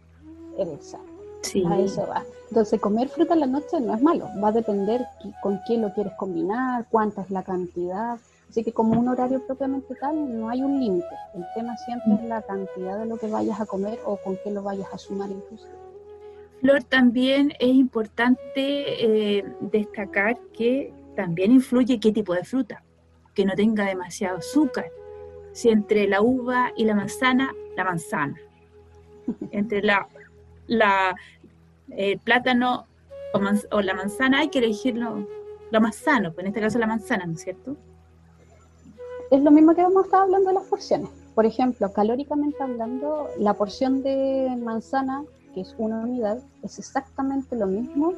Sí. 1.43 1.63
A 1.65 1.79
eso 1.79 2.05
va. 2.05 2.21
Entonces, 2.51 2.81
comer 2.81 3.07
fruta 3.07 3.33
en 3.33 3.39
la 3.39 3.47
noche 3.47 3.79
no 3.79 3.95
es 3.95 4.01
malo. 4.01 4.27
Va 4.43 4.49
a 4.49 4.51
depender 4.51 5.05
con 5.41 5.61
qué 5.65 5.77
lo 5.77 5.93
quieres 5.93 6.11
combinar, 6.17 6.85
cuánta 6.89 7.21
es 7.21 7.31
la 7.31 7.43
cantidad. 7.43 8.19
Así 8.49 8.61
que 8.61 8.73
como 8.73 8.99
un 8.99 9.07
horario 9.07 9.41
propiamente 9.47 9.95
tal, 9.95 10.37
no 10.37 10.49
hay 10.49 10.61
un 10.61 10.77
límite. 10.77 11.07
El 11.33 11.45
tema 11.55 11.77
siempre 11.77 12.15
es 12.15 12.23
la 12.27 12.41
cantidad 12.41 12.99
de 12.99 13.05
lo 13.05 13.15
que 13.15 13.27
vayas 13.27 13.61
a 13.61 13.65
comer 13.65 13.97
o 14.03 14.17
con 14.17 14.37
qué 14.43 14.51
lo 14.51 14.63
vayas 14.63 14.93
a 14.93 14.97
sumar 14.97 15.31
incluso. 15.31 15.65
Flor, 16.59 16.83
también 16.83 17.53
es 17.57 17.69
importante 17.69 19.37
eh, 19.37 19.45
destacar 19.61 20.37
que 20.53 20.93
también 21.15 21.53
influye 21.53 22.01
qué 22.01 22.11
tipo 22.11 22.33
de 22.33 22.43
fruta, 22.43 22.83
que 23.33 23.45
no 23.45 23.53
tenga 23.53 23.85
demasiado 23.85 24.39
azúcar. 24.39 24.87
Si 25.53 25.69
entre 25.69 26.05
la 26.05 26.21
uva 26.21 26.73
y 26.75 26.83
la 26.83 26.95
manzana, 26.95 27.53
la 27.77 27.85
manzana. 27.85 28.35
Entre 29.51 29.81
la, 29.81 30.09
la 30.67 31.15
el 31.95 32.19
plátano 32.19 32.85
o, 33.71 33.81
la 33.81 33.93
manzana 33.93 34.39
hay 34.39 34.49
que 34.49 34.59
elegirlo 34.59 35.27
lo 35.71 35.81
más 35.81 35.95
sano, 35.95 36.33
pues 36.33 36.43
en 36.43 36.47
este 36.47 36.61
caso 36.61 36.79
la 36.79 36.87
manzana, 36.87 37.25
¿no 37.25 37.33
es 37.33 37.41
cierto? 37.41 37.77
Es 39.29 39.41
lo 39.41 39.51
mismo 39.51 39.73
que 39.73 39.81
hemos 39.81 40.05
estado 40.05 40.23
hablando 40.23 40.49
de 40.49 40.55
las 40.55 40.65
porciones. 40.65 41.09
Por 41.33 41.45
ejemplo, 41.45 41.93
calóricamente 41.93 42.61
hablando, 42.61 43.29
la 43.37 43.53
porción 43.53 44.03
de 44.03 44.53
manzana 44.61 45.23
que 45.53 45.61
es 45.61 45.75
una 45.77 45.99
unidad, 45.99 46.39
es 46.63 46.79
exactamente 46.79 47.55
lo 47.55 47.67
mismo 47.67 48.13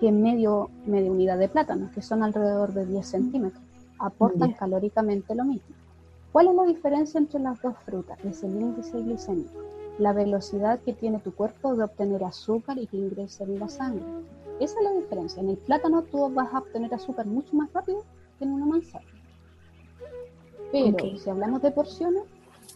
que 0.00 0.12
medio, 0.12 0.70
media 0.86 1.10
unidad 1.10 1.38
de 1.38 1.48
plátano, 1.48 1.90
que 1.94 2.02
son 2.02 2.22
alrededor 2.22 2.72
de 2.72 2.86
10 2.86 3.06
centímetros. 3.06 3.62
Aportan 3.98 4.52
calóricamente 4.52 5.34
lo 5.34 5.44
mismo. 5.44 5.74
¿Cuál 6.32 6.48
es 6.48 6.54
la 6.54 6.64
diferencia 6.64 7.18
entre 7.18 7.40
las 7.40 7.60
dos 7.60 7.74
frutas? 7.84 8.18
Es 8.24 8.42
el 8.44 8.60
índice 8.60 9.00
glicémico, 9.00 9.60
la 9.98 10.12
velocidad 10.12 10.80
que 10.80 10.92
tiene 10.92 11.18
tu 11.18 11.34
cuerpo 11.34 11.74
de 11.74 11.84
obtener 11.84 12.24
azúcar 12.24 12.78
y 12.78 12.86
que 12.86 12.96
ingrese 12.96 13.44
en 13.44 13.58
la 13.58 13.68
sangre. 13.68 14.04
Esa 14.60 14.78
es 14.78 14.84
la 14.84 14.92
diferencia. 14.92 15.42
En 15.42 15.50
el 15.50 15.56
plátano 15.56 16.02
tú 16.02 16.32
vas 16.32 16.52
a 16.52 16.58
obtener 16.58 16.92
azúcar 16.94 17.26
mucho 17.26 17.54
más 17.54 17.72
rápido 17.72 18.04
que 18.38 18.44
en 18.44 18.52
una 18.52 18.66
manzana. 18.66 19.04
Pero 20.72 21.16
si 21.16 21.30
hablamos 21.30 21.62
de 21.62 21.70
porciones, 21.70 22.22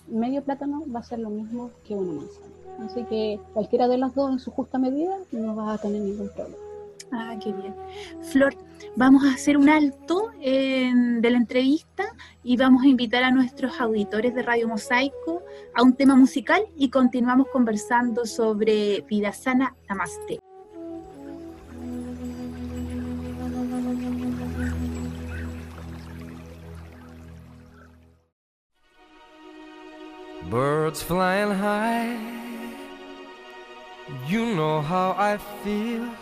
medio 0.09 0.43
plátano 0.43 0.85
va 0.95 1.01
a 1.01 1.05
ser 1.05 1.19
lo 1.19 1.31
mismo 1.31 1.71
que 1.85 1.95
una 1.95 2.13
manzana. 2.13 2.47
Así 2.81 3.05
que 3.05 3.39
cualquiera 3.53 3.87
de 3.87 3.99
las 3.99 4.15
dos 4.15 4.33
en 4.33 4.39
su 4.39 4.51
justa 4.51 4.79
medida 4.79 5.19
no 5.31 5.55
va 5.55 5.75
a 5.75 5.79
tener 5.79 6.01
ningún 6.01 6.29
problema. 6.31 6.57
Ah, 7.13 7.37
qué 7.43 7.53
bien. 7.53 7.75
Flor, 8.23 8.55
vamos 8.97 9.25
a 9.25 9.35
hacer 9.35 9.57
un 9.57 9.69
alto 9.69 10.31
de 10.41 11.29
la 11.31 11.37
entrevista 11.37 12.05
y 12.43 12.57
vamos 12.57 12.83
a 12.83 12.89
invitar 12.89 13.25
a 13.25 13.31
nuestros 13.31 13.81
auditores 13.81 14.35
de 14.35 14.43
Radio 14.43 14.69
Mosaico 14.69 15.43
a 15.75 15.83
un 15.83 15.95
tema 15.95 16.17
musical 16.17 16.63
y 16.77 16.91
continuamos 16.91 17.49
conversando 17.53 18.27
sobre 18.27 19.03
vida 19.09 19.33
sana. 19.33 19.75
Namaste. 19.89 20.39
Birds 30.51 31.03
flying 31.03 31.51
high 31.51 32.33
You 34.29 34.45
know 34.55 34.81
how 34.81 35.15
I 35.17 35.39
feel. 35.65 36.22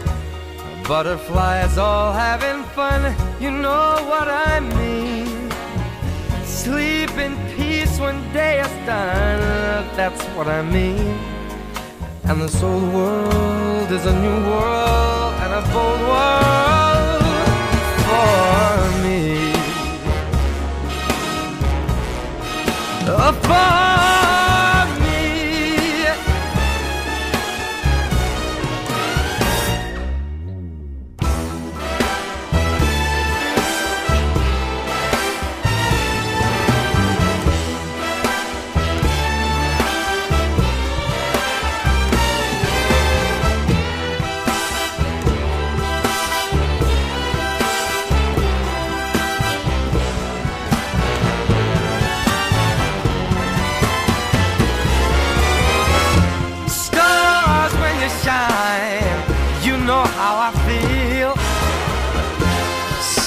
Butterflies 0.91 1.77
all 1.77 2.11
having 2.11 2.65
fun, 2.75 3.15
you 3.39 3.49
know 3.49 3.95
what 4.11 4.27
I 4.27 4.59
mean. 4.59 5.49
Sleep 6.43 7.11
in 7.11 7.37
peace 7.55 7.97
when 7.97 8.17
day 8.33 8.59
is 8.59 8.85
done, 8.85 9.39
that's 9.95 10.21
what 10.35 10.49
I 10.49 10.61
mean. 10.61 11.17
And 12.25 12.41
this 12.41 12.61
old 12.61 12.93
world 12.93 13.89
is 13.89 14.05
a 14.05 14.15
new 14.19 14.37
world 14.51 15.33
and 15.43 15.53
a 15.61 15.63
bold 15.71 16.01
world 16.11 17.23
for 18.05 18.75
me. 19.01 19.53
Uh, 23.07 23.31
For 23.47 24.20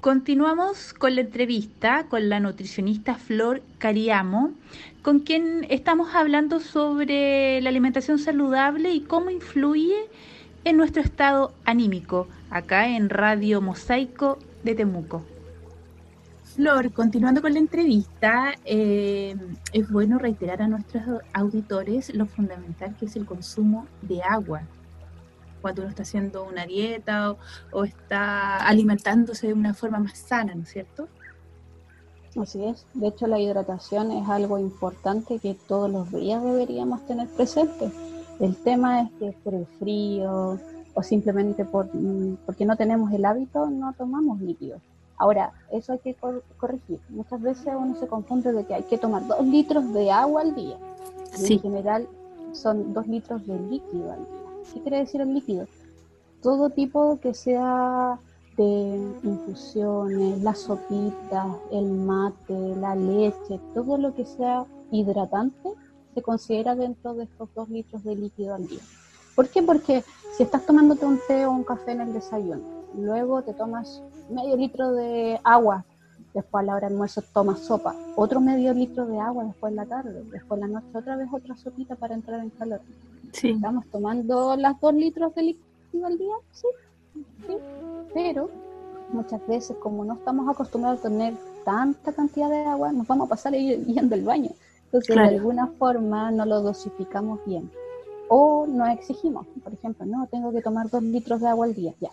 Continuamos 0.00 0.94
con 0.94 1.14
la 1.16 1.20
entrevista 1.20 2.06
con 2.08 2.30
la 2.30 2.40
nutricionista 2.40 3.16
Flor 3.16 3.62
Cariamo, 3.76 4.54
con 5.02 5.20
quien 5.20 5.66
estamos 5.68 6.14
hablando 6.14 6.60
sobre 6.60 7.60
la 7.60 7.68
alimentación 7.68 8.18
saludable 8.18 8.94
y 8.94 9.02
cómo 9.02 9.28
influye 9.28 10.08
en 10.64 10.76
nuestro 10.76 11.02
estado 11.02 11.52
anímico, 11.64 12.28
acá 12.50 12.88
en 12.88 13.08
Radio 13.08 13.60
Mosaico 13.60 14.38
de 14.62 14.74
Temuco. 14.74 15.24
Flor, 16.54 16.92
continuando 16.92 17.40
con 17.40 17.52
la 17.52 17.60
entrevista, 17.60 18.54
eh, 18.64 19.36
es 19.72 19.90
bueno 19.90 20.18
reiterar 20.18 20.62
a 20.62 20.68
nuestros 20.68 21.22
auditores 21.32 22.12
lo 22.14 22.26
fundamental 22.26 22.94
que 22.98 23.06
es 23.06 23.16
el 23.16 23.24
consumo 23.24 23.86
de 24.02 24.22
agua 24.22 24.62
cuando 25.60 25.82
uno 25.82 25.90
está 25.90 26.02
haciendo 26.02 26.44
una 26.44 26.66
dieta 26.66 27.32
o, 27.32 27.38
o 27.72 27.84
está 27.84 28.56
alimentándose 28.66 29.48
de 29.48 29.52
una 29.52 29.74
forma 29.74 29.98
más 29.98 30.18
sana, 30.18 30.54
¿no 30.54 30.62
es 30.62 30.70
cierto? 30.70 31.08
Así 32.40 32.64
es. 32.64 32.86
De 32.94 33.08
hecho, 33.08 33.26
la 33.26 33.38
hidratación 33.38 34.10
es 34.12 34.28
algo 34.28 34.58
importante 34.58 35.38
que 35.38 35.54
todos 35.54 35.90
los 35.90 36.10
días 36.12 36.42
deberíamos 36.42 37.04
tener 37.06 37.28
presente. 37.28 37.90
El 38.40 38.56
tema 38.56 39.02
es 39.02 39.10
que 39.18 39.32
por 39.44 39.54
el 39.54 39.66
frío 39.78 40.58
o 40.94 41.02
simplemente 41.02 41.64
por, 41.64 41.86
mm, 41.94 42.38
porque 42.46 42.64
no 42.64 42.76
tenemos 42.76 43.12
el 43.12 43.24
hábito, 43.24 43.68
no 43.70 43.92
tomamos 43.92 44.40
líquidos. 44.40 44.80
Ahora, 45.18 45.52
eso 45.70 45.92
hay 45.92 45.98
que 45.98 46.14
cor- 46.14 46.42
corregir. 46.58 46.98
Muchas 47.10 47.40
veces 47.42 47.68
uno 47.78 47.94
se 47.96 48.06
confunde 48.08 48.52
de 48.52 48.64
que 48.64 48.74
hay 48.74 48.82
que 48.84 48.96
tomar 48.98 49.26
dos 49.26 49.44
litros 49.46 49.92
de 49.92 50.10
agua 50.10 50.40
al 50.40 50.54
día. 50.54 50.76
Sí. 51.34 51.54
En 51.54 51.60
general 51.60 52.08
son 52.52 52.92
dos 52.94 53.06
litros 53.06 53.46
de 53.46 53.58
líquido 53.60 54.10
al 54.12 54.18
día. 54.18 54.72
¿Qué 54.72 54.80
quiere 54.80 54.98
decir 55.00 55.20
el 55.20 55.34
líquido? 55.34 55.66
Todo 56.42 56.70
tipo 56.70 57.18
que 57.20 57.34
sea 57.34 58.18
de 58.56 58.98
infusiones, 59.22 60.42
las 60.42 60.58
sopitas, 60.60 61.46
el 61.70 61.84
mate, 61.92 62.76
la 62.76 62.94
leche, 62.94 63.60
todo 63.74 63.96
lo 63.98 64.14
que 64.14 64.24
sea 64.24 64.64
hidratante 64.90 65.70
se 66.14 66.22
considera 66.22 66.74
dentro 66.74 67.14
de 67.14 67.24
estos 67.24 67.48
dos 67.54 67.68
litros 67.68 68.04
de 68.04 68.16
líquido 68.16 68.54
al 68.54 68.66
día. 68.66 68.80
¿Por 69.34 69.48
qué? 69.48 69.62
Porque 69.62 70.04
si 70.36 70.42
estás 70.42 70.66
tomándote 70.66 71.06
un 71.06 71.18
té 71.26 71.46
o 71.46 71.52
un 71.52 71.64
café 71.64 71.92
en 71.92 72.02
el 72.02 72.12
desayuno, 72.12 72.62
luego 72.96 73.42
te 73.42 73.54
tomas 73.54 74.02
medio 74.28 74.56
litro 74.56 74.92
de 74.92 75.40
agua, 75.44 75.84
después 76.34 76.62
a 76.62 76.66
la 76.66 76.74
hora 76.74 76.88
del 76.88 76.94
almuerzo 76.94 77.22
tomas 77.32 77.60
sopa, 77.60 77.94
otro 78.16 78.40
medio 78.40 78.72
litro 78.74 79.06
de 79.06 79.18
agua 79.18 79.44
después 79.44 79.70
en 79.70 79.76
la 79.76 79.86
tarde, 79.86 80.22
después 80.30 80.60
en 80.60 80.72
la 80.72 80.80
noche 80.80 80.98
otra 80.98 81.16
vez 81.16 81.28
otra 81.32 81.56
sopita 81.56 81.96
para 81.96 82.14
entrar 82.14 82.40
en 82.40 82.50
calor. 82.50 82.80
Sí. 83.32 83.50
¿Estamos 83.50 83.86
tomando 83.86 84.56
las 84.56 84.80
dos 84.80 84.94
litros 84.94 85.34
de 85.34 85.42
líquido 85.42 86.06
al 86.06 86.18
día? 86.18 86.34
Sí, 86.52 86.68
sí. 87.46 87.56
Pero 88.12 88.50
muchas 89.12 89.44
veces, 89.46 89.76
como 89.78 90.04
no 90.04 90.14
estamos 90.14 90.48
acostumbrados 90.48 91.00
a 91.00 91.02
tener 91.02 91.34
tanta 91.64 92.12
cantidad 92.12 92.48
de 92.48 92.64
agua, 92.64 92.92
nos 92.92 93.06
vamos 93.06 93.26
a 93.26 93.30
pasar 93.30 93.52
yendo 93.54 94.14
al 94.14 94.22
baño. 94.22 94.50
Entonces, 94.92 95.14
Claro. 95.14 95.30
de 95.30 95.36
alguna 95.36 95.66
forma, 95.78 96.30
no 96.32 96.44
lo 96.44 96.62
dosificamos 96.62 97.40
bien. 97.46 97.70
O 98.28 98.66
nos 98.66 98.88
exigimos, 98.90 99.46
por 99.62 99.72
ejemplo, 99.72 100.04
no, 100.06 100.26
tengo 100.26 100.52
que 100.52 100.62
tomar 100.62 100.88
dos 100.90 101.02
litros 101.02 101.40
de 101.40 101.48
agua 101.48 101.66
al 101.66 101.74
día. 101.74 101.94
Ya. 102.00 102.10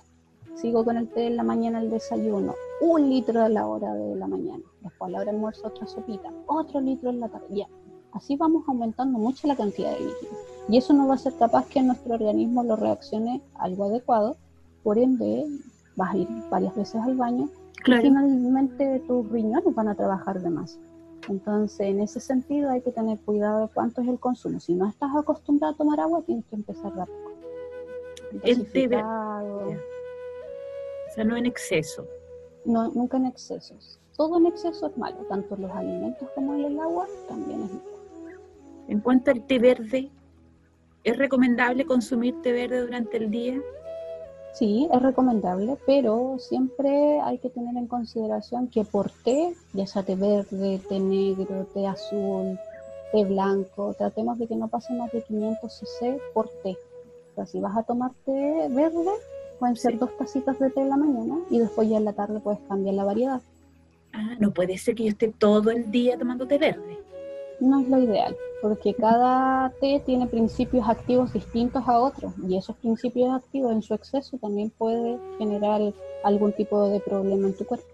Sigo 0.55 0.83
con 0.83 0.97
el 0.97 1.07
té 1.09 1.27
en 1.27 1.37
la 1.37 1.43
mañana, 1.43 1.79
el 1.81 1.89
desayuno, 1.89 2.53
un 2.81 3.09
litro 3.09 3.41
a 3.43 3.49
la 3.49 3.67
hora 3.67 3.93
de 3.93 4.15
la 4.15 4.27
mañana. 4.27 4.63
Después 4.81 5.09
a 5.09 5.11
la 5.11 5.17
hora 5.19 5.25
del 5.25 5.35
almuerzo, 5.35 5.67
otra 5.67 5.85
sopita, 5.87 6.31
otro 6.47 6.79
litro 6.79 7.09
en 7.11 7.19
la 7.19 7.29
tarde. 7.29 7.45
Ya. 7.51 7.67
Así 8.13 8.35
vamos 8.35 8.63
aumentando 8.67 9.19
mucho 9.19 9.47
la 9.47 9.55
cantidad 9.55 9.91
de 9.91 9.99
líquido. 9.99 10.31
Y 10.69 10.77
eso 10.77 10.93
no 10.93 11.07
va 11.07 11.15
a 11.15 11.19
ser 11.19 11.33
capaz 11.37 11.67
que 11.67 11.81
nuestro 11.83 12.13
organismo 12.15 12.63
lo 12.63 12.75
reaccione 12.75 13.41
algo 13.55 13.85
adecuado. 13.85 14.35
Por 14.83 14.97
ende, 14.97 15.45
vas 15.95 16.13
a 16.13 16.17
ir 16.17 16.27
varias 16.49 16.75
veces 16.75 17.01
al 17.01 17.15
baño 17.15 17.49
y 17.79 17.81
Claro. 17.83 18.01
finalmente 18.01 18.99
tus 19.07 19.29
riñones 19.29 19.73
van 19.75 19.87
a 19.89 19.95
trabajar 19.95 20.41
de 20.41 20.49
más. 20.49 20.79
Entonces, 21.29 21.79
en 21.81 21.99
ese 21.99 22.19
sentido 22.19 22.69
hay 22.69 22.81
que 22.81 22.91
tener 22.91 23.19
cuidado 23.19 23.67
de 23.67 23.73
cuánto 23.73 24.01
es 24.01 24.07
el 24.07 24.19
consumo. 24.19 24.59
Si 24.59 24.73
no 24.73 24.87
estás 24.87 25.09
acostumbrado 25.15 25.73
a 25.73 25.77
tomar 25.77 25.99
agua, 25.99 26.21
tienes 26.25 26.45
que 26.45 26.55
empezar 26.55 26.91
a 26.99 27.05
poco. 27.05 27.33
O 31.09 31.13
sea, 31.13 31.23
no 31.23 31.37
en 31.37 31.45
exceso. 31.45 32.05
no, 32.65 32.89
nunca 32.91 33.17
en 33.17 33.25
excesos. 33.25 33.99
Todo 34.15 34.37
en 34.37 34.47
exceso 34.47 34.87
es 34.87 34.97
malo, 34.97 35.17
tanto 35.29 35.55
los 35.57 35.71
alimentos 35.71 36.27
como 36.33 36.53
el 36.53 36.79
agua 36.79 37.07
también 37.27 37.63
es 37.63 37.71
malo. 37.71 38.39
En 38.87 38.99
cuanto 38.99 39.31
al 39.31 39.45
té 39.45 39.59
verde, 39.59 40.09
¿es 41.03 41.17
recomendable 41.17 41.85
consumir 41.85 42.41
té 42.41 42.51
verde 42.51 42.81
durante 42.81 43.17
el 43.17 43.29
día? 43.29 43.61
Sí, 44.57 44.87
es 44.91 45.01
recomendable, 45.01 45.77
pero 45.85 46.37
siempre 46.39 47.19
hay 47.21 47.37
que 47.37 47.49
tener 47.49 47.77
en 47.77 47.85
consideración 47.85 48.67
que 48.69 48.83
por 48.83 49.11
té, 49.23 49.53
ya 49.73 49.85
sea 49.85 50.01
té 50.01 50.15
verde, 50.15 50.81
té 50.89 50.99
negro, 50.99 51.67
té 51.75 51.85
azul, 51.85 52.57
té 53.11 53.23
blanco, 53.23 53.93
tratemos 53.95 54.39
de 54.39 54.47
que 54.47 54.55
no 54.55 54.67
pase 54.67 54.93
más 54.93 55.11
de 55.11 55.21
500 55.21 55.71
cc 55.71 56.19
por 56.33 56.49
té. 56.63 56.71
O 56.71 57.35
sea, 57.35 57.45
si 57.45 57.59
vas 57.59 57.77
a 57.77 57.83
tomar 57.83 58.11
té 58.25 58.67
verde, 58.69 59.11
pueden 59.59 59.75
ser 59.75 59.91
Sí. 59.93 59.97
dos 59.99 60.17
tacitas 60.17 60.57
de 60.57 60.71
té 60.71 60.81
en 60.81 60.89
la 60.89 60.97
mañana 60.97 61.37
y 61.51 61.59
después 61.59 61.87
ya 61.87 61.97
en 61.97 62.05
la 62.05 62.13
tarde 62.13 62.39
puedes 62.39 62.59
cambiar 62.67 62.95
la 62.95 63.03
variedad. 63.03 63.41
Ah, 64.13 64.35
no 64.39 64.51
puede 64.51 64.77
ser 64.79 64.95
que 64.95 65.03
yo 65.03 65.09
esté 65.09 65.27
todo 65.27 65.69
el 65.69 65.91
día 65.91 66.17
tomando 66.17 66.47
té 66.47 66.57
verde. 66.57 66.97
No 67.59 67.81
es 67.81 67.89
lo 67.89 67.99
ideal, 67.99 68.35
porque 68.61 68.93
cada 68.93 69.71
té 69.79 70.01
tiene 70.05 70.27
principios 70.27 70.87
activos 70.87 71.33
distintos 71.33 71.83
a 71.87 71.99
otros 71.99 72.33
y 72.47 72.57
esos 72.57 72.75
principios 72.77 73.33
activos 73.33 73.71
en 73.71 73.81
su 73.81 73.93
exceso 73.93 74.37
también 74.37 74.71
puede 74.77 75.17
generar 75.37 75.81
algún 76.23 76.53
tipo 76.53 76.89
de 76.89 76.99
problema 76.99 77.47
en 77.47 77.57
tu 77.57 77.65
cuerpo. 77.65 77.87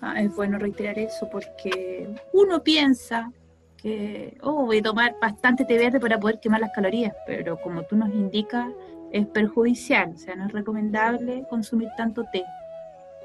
Ah, 0.00 0.20
es 0.20 0.34
bueno 0.34 0.58
reiterar 0.58 0.98
eso 0.98 1.28
porque 1.30 2.08
uno 2.32 2.62
piensa 2.62 3.32
que, 3.76 4.36
oh, 4.42 4.66
voy 4.66 4.78
a 4.78 4.82
tomar 4.82 5.16
bastante 5.20 5.64
té 5.64 5.76
verde 5.76 6.00
para 6.00 6.18
poder 6.18 6.40
quemar 6.40 6.60
las 6.60 6.72
calorías, 6.72 7.14
pero 7.26 7.60
como 7.60 7.82
tú 7.82 7.96
nos 7.96 8.10
indicas, 8.10 8.68
es 9.10 9.26
perjudicial, 9.26 10.12
o 10.14 10.18
sea, 10.18 10.34
no 10.36 10.46
es 10.46 10.52
recomendable 10.52 11.44
consumir 11.50 11.88
tanto 11.96 12.24
té. 12.32 12.44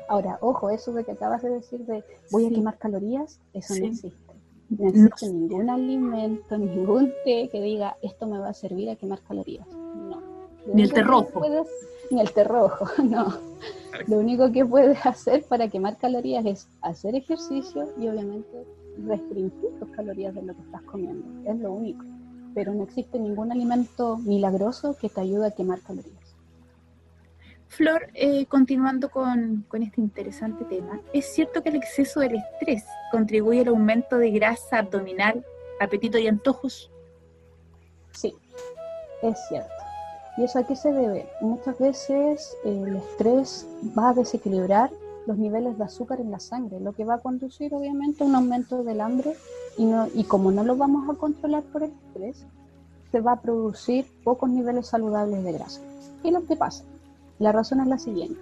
Ahora, 0.10 0.38
ojo, 0.42 0.70
eso 0.70 0.94
de 0.94 1.04
que 1.04 1.12
acabas 1.12 1.42
de 1.44 1.50
decir 1.50 1.80
de 1.86 2.04
voy 2.32 2.46
a 2.46 2.50
quemar 2.50 2.78
calorías, 2.78 3.40
eso 3.54 3.76
no 3.76 3.86
existe. 3.86 4.27
No 4.70 4.90
existe 4.90 5.30
ningún 5.30 5.70
alimento, 5.70 6.58
ningún 6.58 7.12
té 7.24 7.50
que 7.52 7.62
diga 7.62 7.96
esto 8.02 8.28
me 8.28 8.40
va 8.40 8.50
a 8.50 8.54
servir 8.54 8.90
a 8.90 8.96
quemar 8.96 9.22
calorías. 9.22 9.68
No. 9.68 10.22
Ni 10.74 10.84
el 10.84 10.94
té 10.94 11.02
rojo. 11.02 11.42
ni 12.12 12.20
el 12.20 12.32
té 12.32 12.44
rojo, 12.44 12.86
no. 13.04 13.34
Lo 14.08 14.20
único 14.20 14.52
que 14.52 14.66
puedes 14.66 15.06
hacer 15.06 15.44
para 15.44 15.70
quemar 15.70 15.98
calorías 15.98 16.46
es 16.46 16.68
hacer 16.82 17.16
ejercicio 17.16 17.88
y 17.98 18.08
obviamente 18.08 18.66
restringir 19.06 19.80
tus 19.80 19.90
calorías 19.90 20.36
de 20.36 20.42
lo 20.42 20.56
que 20.56 20.62
estás 20.62 20.82
comiendo. 20.84 21.50
Es 21.50 21.58
lo 21.60 21.72
único. 21.72 22.04
Pero 22.54 22.74
no 22.74 22.84
existe 22.84 23.20
ningún 23.20 23.52
alimento 23.52 24.18
milagroso 24.18 24.96
que 25.00 25.10
te 25.10 25.22
ayude 25.22 25.48
a 25.48 25.52
quemar 25.52 25.80
calorías. 25.82 26.27
Flor, 27.70 28.08
eh, 28.14 28.46
continuando 28.46 29.10
con, 29.10 29.66
con, 29.68 29.84
este 29.84 30.02
interesante 30.02 30.64
tema, 30.66 31.02
¿es 31.14 31.26
cierto 31.34 31.62
que 31.62 31.70
el 31.70 31.76
exceso 31.76 32.20
del 32.22 32.36
estrés 32.36 32.86
contribuye 33.12 33.62
al 33.62 33.68
aumento 33.68 34.18
de 34.18 34.32
grasa 34.32 34.80
abdominal, 34.80 35.46
apetito 35.80 36.18
y 36.18 36.28
antojos? 36.28 36.90
Sí, 38.12 38.34
es 39.22 39.38
cierto. 39.50 39.70
¿Y 40.38 40.44
eso 40.44 40.60
a 40.60 40.68
qué 40.68 40.76
se 40.76 40.92
debe? 40.92 41.28
Muchas 41.42 41.78
veces 41.80 42.56
el 42.64 42.96
estrés 42.96 43.68
va 43.98 44.10
a 44.10 44.14
desequilibrar 44.14 44.92
los 45.26 45.38
niveles 45.38 45.78
de 45.78 45.84
azúcar 45.84 46.22
en 46.22 46.32
la 46.32 46.40
sangre, 46.40 46.80
lo 46.80 46.94
que 46.94 47.04
va 47.04 47.16
a 47.16 47.20
conducir 47.20 47.74
obviamente 47.74 48.24
a 48.24 48.28
un 48.28 48.36
aumento 48.36 48.84
del 48.84 49.02
hambre 49.02 49.36
y, 49.78 49.86
no, 49.86 50.08
y 50.14 50.24
como 50.24 50.52
no 50.52 50.64
lo 50.64 50.78
vamos 50.78 51.10
a 51.10 51.20
controlar 51.20 51.64
por 51.64 51.84
el 51.84 51.92
estrés, 51.92 52.46
se 53.12 53.20
va 53.20 53.34
a 53.34 53.42
producir 53.42 54.06
pocos 54.24 54.50
niveles 54.50 54.88
saludables 54.88 55.44
de 55.44 55.52
grasa. 55.52 55.82
¿Qué 56.22 56.30
es 56.30 56.34
lo 56.34 56.46
que 56.46 56.56
pasa? 56.56 56.84
La 57.39 57.52
razón 57.52 57.82
es 57.82 57.88
la 57.88 58.00
siguiente. 58.00 58.39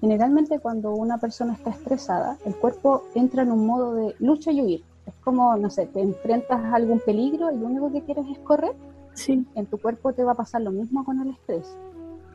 Generalmente 0.00 0.58
cuando 0.58 0.92
una 0.92 1.18
persona 1.18 1.54
está 1.54 1.70
estresada, 1.70 2.36
el 2.44 2.54
cuerpo 2.54 3.04
entra 3.14 3.42
en 3.42 3.52
un 3.52 3.66
modo 3.66 3.94
de 3.94 4.14
lucha 4.18 4.52
y 4.52 4.60
huir. 4.60 4.84
Es 5.06 5.14
como, 5.22 5.56
no 5.56 5.70
sé, 5.70 5.86
te 5.86 6.00
enfrentas 6.00 6.60
a 6.62 6.74
algún 6.74 7.00
peligro 7.00 7.50
y 7.50 7.56
lo 7.56 7.66
único 7.66 7.92
que 7.92 8.02
quieres 8.02 8.26
es 8.30 8.38
correr. 8.40 8.74
Sí. 9.14 9.46
En 9.54 9.66
tu 9.66 9.78
cuerpo 9.78 10.12
te 10.12 10.24
va 10.24 10.32
a 10.32 10.36
pasar 10.36 10.62
lo 10.62 10.72
mismo 10.72 11.04
con 11.04 11.20
el 11.20 11.30
estrés. 11.30 11.76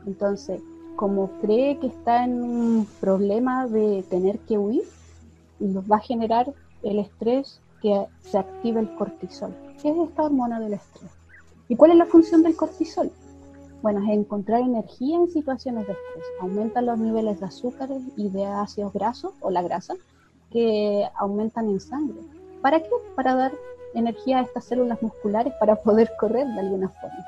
Entonces, 0.06 0.60
como 0.96 1.30
cree 1.40 1.78
que 1.78 1.88
está 1.88 2.24
en 2.24 2.42
un 2.42 2.86
problema 3.00 3.66
de 3.66 4.04
tener 4.08 4.38
que 4.40 4.58
huir, 4.58 4.82
nos 5.58 5.90
va 5.90 5.96
a 5.96 6.00
generar 6.00 6.52
el 6.82 6.98
estrés 6.98 7.60
que 7.80 8.06
se 8.22 8.38
active 8.38 8.80
el 8.80 8.94
cortisol, 8.96 9.54
que 9.80 9.90
es 9.90 9.96
esta 10.08 10.24
hormona 10.24 10.60
del 10.60 10.74
estrés. 10.74 11.10
¿Y 11.68 11.76
cuál 11.76 11.92
es 11.92 11.98
la 11.98 12.06
función 12.06 12.42
del 12.42 12.56
cortisol? 12.56 13.10
Bueno, 13.82 14.00
es 14.02 14.10
encontrar 14.10 14.60
energía 14.60 15.16
en 15.16 15.30
situaciones 15.30 15.86
de 15.86 15.92
estrés. 15.94 16.24
Aumenta 16.40 16.82
los 16.82 16.98
niveles 16.98 17.40
de 17.40 17.46
azúcares 17.46 18.02
y 18.16 18.28
de 18.28 18.44
ácidos 18.44 18.92
grasos 18.92 19.32
o 19.40 19.50
la 19.50 19.62
grasa 19.62 19.94
que 20.50 21.08
aumentan 21.16 21.68
en 21.68 21.80
sangre. 21.80 22.20
¿Para 22.60 22.80
qué? 22.80 22.90
Para 23.14 23.34
dar 23.34 23.52
energía 23.94 24.38
a 24.38 24.42
estas 24.42 24.64
células 24.64 25.00
musculares 25.02 25.54
para 25.58 25.76
poder 25.76 26.10
correr 26.20 26.46
de 26.46 26.60
alguna 26.60 26.90
forma. 26.90 27.24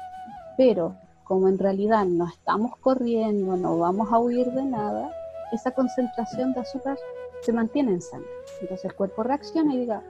Pero 0.59 0.95
como 1.25 1.49
en 1.49 1.59
realidad 1.59 2.05
no 2.05 2.29
estamos 2.29 2.77
corriendo, 2.77 3.57
no 3.57 3.79
vamos 3.79 4.13
a 4.13 4.19
huir 4.19 4.51
de 4.53 4.65
nada, 4.65 5.11
esa 5.53 5.71
concentración 5.71 6.53
de 6.53 6.61
azúcar 6.61 6.99
se 7.41 7.53
mantiene 7.53 7.93
en 7.93 8.03
sangre. 8.03 8.29
Entonces 8.61 8.85
el 8.85 8.95
cuerpo 8.95 9.23
reacciona 9.23 9.75
y 9.75 9.79
diga, 9.79 10.03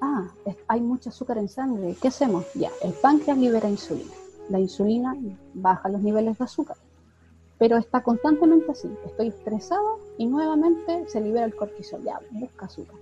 ah, 0.00 0.28
hay 0.68 0.80
mucho 0.80 1.10
azúcar 1.10 1.36
en 1.36 1.48
sangre, 1.48 1.94
¿qué 2.00 2.08
hacemos? 2.08 2.46
Ya, 2.54 2.70
el 2.82 2.92
páncreas 2.94 3.36
libera 3.36 3.68
insulina 3.68 4.19
la 4.50 4.60
insulina 4.60 5.16
baja 5.54 5.88
los 5.88 6.02
niveles 6.02 6.36
de 6.38 6.44
azúcar. 6.44 6.76
Pero 7.58 7.76
está 7.76 8.02
constantemente 8.02 8.72
así. 8.72 8.88
Estoy 9.06 9.28
estresado 9.28 9.98
y 10.18 10.26
nuevamente 10.26 11.08
se 11.08 11.20
libera 11.20 11.44
el 11.44 11.54
cortisol. 11.54 12.02
Ya, 12.02 12.20
busca 12.30 12.66
azúcar. 12.66 12.96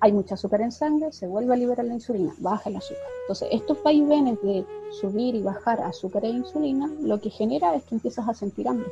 Hay 0.00 0.12
mucho 0.12 0.34
azúcar 0.34 0.60
en 0.60 0.72
sangre, 0.72 1.10
se 1.12 1.26
vuelve 1.26 1.54
a 1.54 1.56
liberar 1.56 1.86
la 1.86 1.94
insulina, 1.94 2.34
baja 2.38 2.68
el 2.68 2.76
azúcar. 2.76 3.04
Entonces, 3.22 3.48
estos 3.50 3.82
vaivenes 3.82 4.40
de 4.42 4.66
subir 4.90 5.34
y 5.34 5.42
bajar 5.42 5.80
azúcar 5.80 6.24
e 6.26 6.28
insulina, 6.28 6.90
lo 7.00 7.18
que 7.18 7.30
genera 7.30 7.74
es 7.74 7.84
que 7.84 7.94
empiezas 7.94 8.28
a 8.28 8.34
sentir 8.34 8.68
hambre 8.68 8.90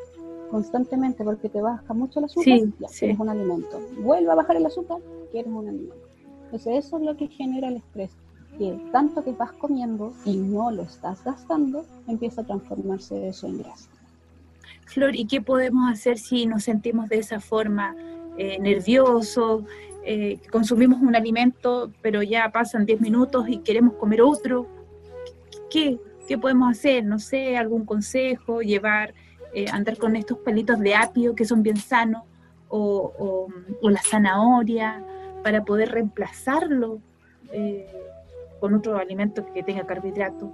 constantemente 0.50 1.24
porque 1.24 1.48
te 1.48 1.60
baja 1.60 1.92
mucho 1.94 2.20
el 2.20 2.26
azúcar, 2.26 2.58
ya, 2.78 2.88
quieres 2.98 3.18
un 3.18 3.28
alimento. 3.28 3.80
Vuelve 3.98 4.30
a 4.30 4.34
bajar 4.34 4.56
el 4.56 4.64
azúcar, 4.64 4.98
quieres 5.30 5.52
un 5.52 5.68
alimento. 5.68 5.96
Entonces, 6.44 6.86
eso 6.86 6.96
es 6.96 7.02
lo 7.02 7.16
que 7.16 7.26
genera 7.28 7.68
el 7.68 7.76
estrés 7.76 8.10
que 8.58 8.78
tanto 8.92 9.24
que 9.24 9.32
vas 9.32 9.52
comiendo 9.52 10.12
y 10.24 10.36
no 10.36 10.70
lo 10.70 10.82
estás 10.82 11.22
gastando, 11.24 11.84
empieza 12.06 12.42
a 12.42 12.44
transformarse 12.44 13.28
eso 13.28 13.46
en 13.46 13.58
grasa. 13.58 13.88
Flor, 14.86 15.16
¿y 15.16 15.26
qué 15.26 15.40
podemos 15.40 15.90
hacer 15.90 16.18
si 16.18 16.46
nos 16.46 16.64
sentimos 16.64 17.08
de 17.08 17.18
esa 17.18 17.40
forma, 17.40 17.96
eh, 18.36 18.58
eh, 20.06 20.38
consumimos 20.50 21.00
un 21.00 21.16
alimento, 21.16 21.90
pero 22.02 22.22
ya 22.22 22.50
pasan 22.52 22.84
10 22.84 23.00
minutos 23.00 23.48
y 23.48 23.58
queremos 23.58 23.94
comer 23.94 24.22
otro? 24.22 24.66
¿Qué, 25.70 25.98
qué 26.28 26.38
podemos 26.38 26.70
hacer? 26.70 27.04
No 27.04 27.18
sé, 27.18 27.56
algún 27.56 27.84
consejo, 27.84 28.60
llevar, 28.60 29.14
eh, 29.54 29.66
andar 29.70 29.96
con 29.96 30.16
estos 30.16 30.38
palitos 30.38 30.78
de 30.78 30.94
apio 30.94 31.34
que 31.34 31.44
son 31.44 31.62
bien 31.62 31.76
sanos, 31.76 32.22
o, 32.68 33.48
o, 33.80 33.90
la 33.90 34.02
zanahoria, 34.02 35.04
para 35.42 35.64
poder 35.64 35.92
reemplazarlo. 35.92 37.00
Eh, 37.52 37.86
con 38.64 38.72
otro 38.72 38.96
alimento 38.96 39.44
que 39.52 39.62
tenga 39.62 39.84
carbohidrato? 39.84 40.50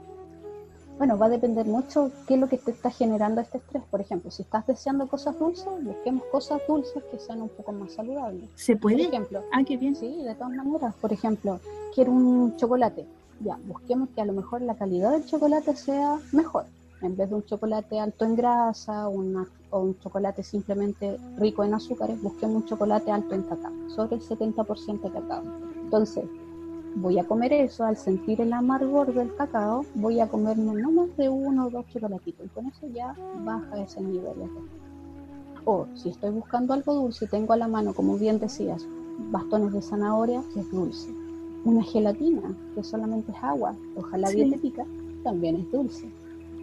Bueno, 0.99 1.17
va 1.17 1.27
a 1.27 1.29
depender 1.29 1.65
mucho 1.65 2.11
qué 2.27 2.35
es 2.35 2.41
lo 2.41 2.49
que 2.49 2.59
te 2.59 2.73
está 2.73 2.91
generando 2.91 3.41
este 3.41 3.59
estrés. 3.59 3.85
Por 3.89 4.01
ejemplo, 4.01 4.33
si 4.33 4.43
estás 4.43 4.67
deseando 4.67 5.07
cosas 5.07 5.39
dulces, 5.39 5.69
busquemos 5.81 6.25
cosas 6.33 6.61
dulces 6.67 7.05
que 7.09 7.21
sean 7.21 7.41
un 7.41 7.51
poco 7.51 7.71
más 7.71 7.93
saludables. 7.93 8.51
¿Se 8.57 8.75
puede? 8.75 9.05
Por 9.05 9.15
ejemplo, 9.15 9.45
ah, 9.53 9.63
qué 9.65 9.77
bien. 9.77 9.95
Sí, 9.95 10.25
de 10.25 10.35
todas 10.35 10.53
maneras. 10.53 10.93
Por 11.01 11.13
ejemplo, 11.13 11.61
quiero 11.95 12.11
un 12.11 12.57
chocolate. 12.57 13.07
Ya, 13.45 13.57
busquemos 13.69 14.09
que 14.09 14.23
a 14.23 14.25
lo 14.25 14.33
mejor 14.33 14.61
la 14.63 14.75
calidad 14.75 15.13
del 15.13 15.25
chocolate 15.25 15.77
sea 15.77 16.19
mejor. 16.33 16.65
En 17.03 17.17
vez 17.17 17.31
de 17.31 17.37
un 17.37 17.45
chocolate 17.45 18.01
alto 18.01 18.25
en 18.25 18.35
grasa 18.35 19.07
una, 19.07 19.47
o 19.71 19.79
un 19.79 20.01
chocolate 20.01 20.43
simplemente 20.43 21.17
rico 21.39 21.63
en 21.63 21.75
azúcares, 21.75 22.21
busquemos 22.21 22.65
un 22.65 22.69
chocolate 22.69 23.13
alto 23.13 23.37
en 23.37 23.43
cacao, 23.43 23.73
sobre 23.95 24.17
el 24.17 24.23
70% 24.23 25.01
de 25.01 25.11
cacao. 25.13 25.45
Entonces, 25.85 26.25
voy 26.95 27.19
a 27.19 27.25
comer 27.25 27.53
eso, 27.53 27.85
al 27.85 27.97
sentir 27.97 28.41
el 28.41 28.53
amargor 28.53 29.13
del 29.13 29.35
cacao, 29.35 29.85
voy 29.95 30.21
a 30.21 30.29
comerme 30.29 30.75
no 30.75 30.91
más 30.91 31.17
de 31.17 31.29
uno 31.29 31.67
o 31.67 31.71
dos 31.71 31.87
chocolatitos 31.89 32.47
y 32.47 32.49
con 32.49 32.67
eso 32.67 32.87
ya 32.89 33.15
baja 33.45 33.83
ese 33.83 34.01
nivel. 34.01 34.35
O 35.65 35.87
si 35.95 36.09
estoy 36.09 36.31
buscando 36.31 36.75
algo 36.75 36.95
dulce, 36.95 37.27
tengo 37.27 37.53
a 37.53 37.57
la 37.57 37.69
mano, 37.69 37.93
como 37.95 38.17
bien 38.17 38.39
decías, 38.39 38.87
bastones 39.31 39.73
de 39.73 39.83
zanahoria, 39.83 40.43
que 40.53 40.61
es 40.61 40.71
dulce. 40.71 41.11
Una 41.65 41.83
gelatina, 41.83 42.43
que 42.75 42.83
solamente 42.83 43.33
es 43.33 43.39
agua, 43.43 43.75
ojalá 43.97 44.29
sí. 44.29 44.37
dietética, 44.37 44.85
también 45.23 45.57
es 45.57 45.71
dulce. 45.71 46.11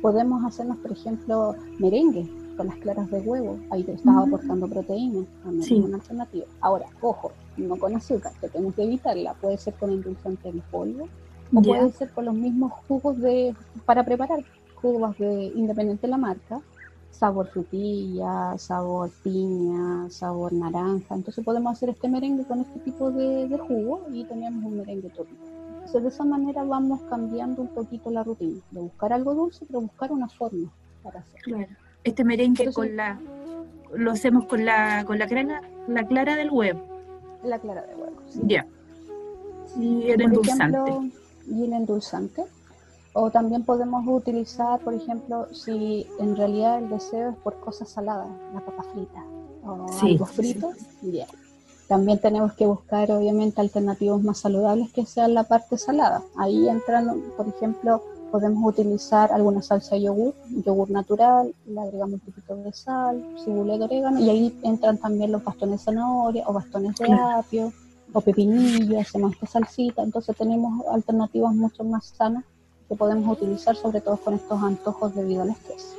Podemos 0.02 0.44
hacernos, 0.44 0.78
por 0.78 0.92
ejemplo, 0.92 1.56
merengue 1.78 2.28
con 2.58 2.67
las 2.67 2.78
claras 2.78 3.10
de 3.12 3.20
huevo, 3.20 3.60
ahí 3.70 3.84
te 3.84 3.93
estás 3.93 4.15
aportando 4.17 4.67
proteína, 4.67 5.26
también 5.43 5.63
es 5.63 5.86
una 5.86 5.98
alternativa. 5.98 6.46
Ahora, 6.60 6.88
ojo, 7.02 7.32
no 7.56 7.78
con 7.78 7.96
azúcar, 7.96 8.34
que 8.41 8.50
tenemos 8.50 8.76
que 8.76 8.84
evitarla. 8.84 9.34
Puede 9.36 9.58
ser 9.58 9.76
con 9.76 9.91
endulzante 9.91 10.50
en 10.50 10.60
polvo 10.72 11.08
o 11.54 11.62
puede 11.62 11.91
ser 11.91 12.12
con 12.12 12.26
los 12.26 12.34
mismos 12.34 12.74
jugos 12.88 13.20
de 13.20 13.56
para 13.86 14.04
preparar, 14.04 14.43
jugos 14.82 15.17
de 15.17 15.46
independiente 15.56 16.08
de 16.08 16.12
la 16.12 16.17
marca, 16.17 16.62
sabor 17.12 17.48
frutilla, 17.48 18.58
sabor 18.58 19.12
piña, 19.24 20.10
sabor 20.10 20.54
naranja. 20.54 21.15
Entonces 21.15 21.43
podemos 21.46 21.74
hacer 21.74 21.89
este 21.89 22.10
merengue 22.10 22.46
con 22.46 22.62
este 22.62 22.80
tipo 22.80 23.12
de, 23.12 23.48
de 23.48 23.58
jugo 23.58 24.06
y 24.12 24.24
tenemos 24.26 24.63
un 24.63 24.78
merengue 24.78 25.10
tópico. 25.10 25.46
Entonces 25.76 26.04
de 26.04 26.10
esa 26.10 26.26
manera 26.26 26.63
vamos 26.63 27.02
cambiando 27.10 27.62
un 27.62 27.70
poquito 27.70 28.12
la 28.12 28.24
rutina, 28.24 28.62
de 28.72 28.82
buscar 28.82 29.13
algo 29.13 29.34
dulce, 29.34 29.65
pero 29.65 29.82
buscar 29.82 30.12
una 30.12 30.28
forma 30.28 30.70
para 31.02 31.22
hacerlo. 31.22 31.58
Claro. 31.58 31.87
Este 32.08 32.24
merengue 32.24 32.72
con 32.74 32.96
la 32.96 33.20
lo 33.93 34.12
hacemos 34.12 34.46
con 34.46 34.65
la 34.65 35.04
con 35.06 35.17
la 35.17 35.28
clara, 35.28 35.62
la 35.88 36.06
clara 36.08 36.36
del 36.36 36.52
huevo 36.52 36.98
la 37.43 37.60
clara 37.60 37.82
de 37.86 37.96
huevo. 37.96 38.15
Ya. 38.43 38.65
Y 39.78 40.10
el 40.12 40.22
endulzante. 40.22 41.12
y 41.48 41.63
el 41.63 41.74
endulzante. 41.74 42.43
O 43.13 43.32
también 43.32 43.63
podemos 43.63 44.06
utilizar, 44.08 44.80
por 44.82 44.93
ejemplo, 44.93 45.48
si 45.54 46.06
en 46.20 46.36
realidad 46.36 46.78
el 46.78 46.89
deseo 46.89 47.32
es 47.32 47.38
por 47.38 47.60
cosas 47.60 47.89
saladas, 47.89 48.28
la 48.54 48.60
papa 48.60 48.84
frita 48.93 49.24
o 49.63 49.88
algo 50.02 50.26
frito. 50.26 50.72
También 51.88 52.20
tenemos 52.20 52.54
que 52.54 52.65
buscar, 52.65 53.12
obviamente, 53.12 53.62
alternativas 53.62 54.22
más 54.22 54.39
saludables 54.39 54.91
que 54.91 55.06
sean 55.06 55.34
la 55.34 55.46
parte 55.46 55.78
salada. 55.78 56.22
Ahí 56.38 56.67
entran, 56.67 57.24
por 57.38 57.48
ejemplo, 57.48 58.04
podemos 58.32 58.63
utilizar 58.74 59.32
alguna 59.32 59.62
salsa 59.62 59.96
de 59.96 60.04
yogur, 60.04 60.34
yogur 60.66 60.90
natural, 60.90 61.54
le 61.66 61.80
agregamos 61.80 62.16
un 62.16 62.20
poquito 62.20 62.56
de 62.56 62.74
sal, 62.74 63.24
cebolla 63.44 63.78
de 63.78 63.84
orégano, 63.86 64.20
y 64.20 64.30
ahí 64.30 64.60
entran 64.63 64.98
también 64.98 65.32
los 65.32 65.44
bastones 65.44 65.80
de 65.80 65.86
zanahoria 65.86 66.44
o 66.48 66.54
bastones 66.54 66.96
de 66.96 67.12
apio 67.12 67.74
o 68.13 68.22
pepinillo, 68.22 69.00
hacemos 69.00 69.34
esta 69.34 69.48
salsita. 69.48 70.04
Entonces 70.04 70.36
tenemos 70.36 70.86
alternativas 70.88 71.54
mucho 71.54 71.84
más 71.84 72.06
sanas 72.06 72.44
que 72.88 72.96
podemos 72.96 73.38
utilizar, 73.38 73.76
sobre 73.76 74.02
todo 74.02 74.18
con 74.18 74.34
estos 74.34 74.62
antojos 74.62 75.13
debido 75.16 75.42
al 75.42 75.50
estrés. 75.50 75.94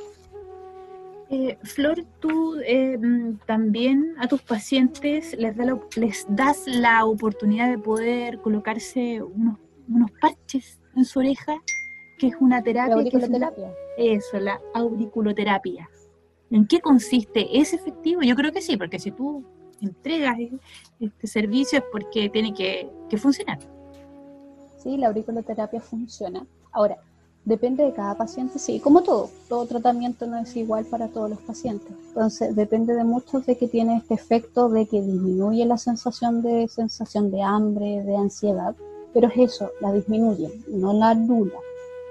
Eh, 1.31 1.59
Flor, 1.61 2.03
tú 2.19 2.55
eh, 2.65 2.99
también 3.45 4.15
a 4.19 4.27
tus 4.27 4.41
pacientes 4.41 5.37
les, 5.37 5.55
les 5.95 6.25
das 6.27 6.63
la 6.65 7.05
oportunidad 7.05 7.69
de 7.69 7.77
poder 7.77 8.41
colocarse 8.41 9.21
unos, 9.21 9.59
unos 9.87 10.09
parches 10.19 10.79
en 10.95 11.05
su 11.05 11.19
oreja, 11.19 11.61
que 12.19 12.27
es 12.27 12.35
una 12.39 12.61
terapia. 12.61 12.95
La 12.95 13.01
auriculoterapia. 13.01 13.73
eso, 13.97 14.39
la 14.39 14.61
auriculoterapia. 14.73 15.89
¿En 16.51 16.67
qué 16.67 16.79
consiste? 16.79 17.59
¿Es 17.59 17.73
efectivo? 17.73 18.21
Yo 18.21 18.35
creo 18.35 18.51
que 18.51 18.61
sí, 18.61 18.77
porque 18.77 18.99
si 18.99 19.11
tú 19.11 19.43
entregas 19.81 20.37
este 20.99 21.27
servicio 21.27 21.79
es 21.79 21.85
porque 21.91 22.29
tiene 22.29 22.53
que, 22.53 22.89
que 23.09 23.17
funcionar. 23.17 23.59
Sí, 24.77 24.97
la 24.97 25.07
auriculoterapia 25.07 25.79
funciona. 25.79 26.45
Ahora, 26.71 26.97
Depende 27.45 27.83
de 27.83 27.93
cada 27.93 28.15
paciente, 28.15 28.59
sí, 28.59 28.79
como 28.79 29.01
todo, 29.01 29.29
todo 29.47 29.65
tratamiento 29.65 30.27
no 30.27 30.37
es 30.37 30.55
igual 30.55 30.85
para 30.85 31.07
todos 31.07 31.31
los 31.31 31.39
pacientes. 31.39 31.91
Entonces, 32.09 32.55
depende 32.55 32.93
de 32.93 33.03
muchos 33.03 33.45
de 33.45 33.57
que 33.57 33.67
tiene 33.67 33.97
este 33.97 34.13
efecto 34.13 34.69
de 34.69 34.85
que 34.85 35.01
disminuye 35.01 35.65
la 35.65 35.77
sensación 35.77 36.41
de 36.41 36.67
sensación 36.67 37.31
de 37.31 37.41
hambre, 37.41 38.03
de 38.03 38.15
ansiedad, 38.15 38.75
pero 39.13 39.29
es 39.29 39.53
eso, 39.53 39.71
la 39.81 39.91
disminuye, 39.93 40.51
no 40.67 40.93
la 40.93 41.11
anula. 41.11 41.57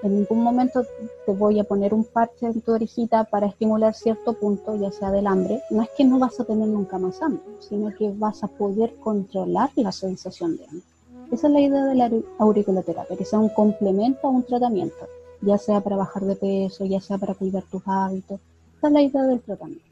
En 0.03 0.15
ningún 0.15 0.43
momento 0.43 0.85
te 1.27 1.33
voy 1.33 1.59
a 1.59 1.65
poner 1.65 1.93
un 1.93 2.05
parche 2.05 2.47
en 2.47 2.61
tu 2.61 2.73
orejita 2.73 3.25
para 3.25 3.47
estimular 3.47 3.95
cierto 3.95 4.33
punto, 4.35 4.77
ya 4.77 4.93
sea 4.93 5.11
del 5.11 5.27
hambre. 5.27 5.63
No 5.71 5.83
es 5.83 5.89
que 5.97 6.05
no 6.05 6.19
vas 6.19 6.39
a 6.39 6.45
tener 6.45 6.69
nunca 6.69 6.99
más 6.99 7.21
hambre, 7.21 7.43
sino 7.59 7.93
que 7.95 8.13
vas 8.15 8.45
a 8.45 8.49
poder 8.49 8.95
controlar 8.97 9.71
la 9.75 9.93
sensación 9.93 10.57
de 10.57 10.65
hambre. 10.65 10.87
Esa 11.33 11.49
es 11.49 11.53
la 11.53 11.61
idea 11.61 11.85
de 11.85 11.95
la 11.95 12.11
auriculoterapia, 12.39 13.17
que 13.17 13.25
sea 13.25 13.39
un 13.39 13.51
complemento 13.51 14.27
a 14.27 14.31
un 14.31 14.45
tratamiento 14.45 15.07
ya 15.41 15.59
sea 15.59 15.81
para 15.81 15.97
bajar 15.97 16.25
de 16.25 16.37
peso, 16.37 16.85
ya 16.85 17.01
sea 17.01 17.19
para 17.19 17.35
cuidar 17.35 17.63
tus 17.65 17.83
hábitos. 17.87 18.41
Esa 18.79 18.89
es 18.89 18.93
la 18.93 19.03
idea 19.03 19.23
del 19.23 19.41
tratamiento. 19.41 19.85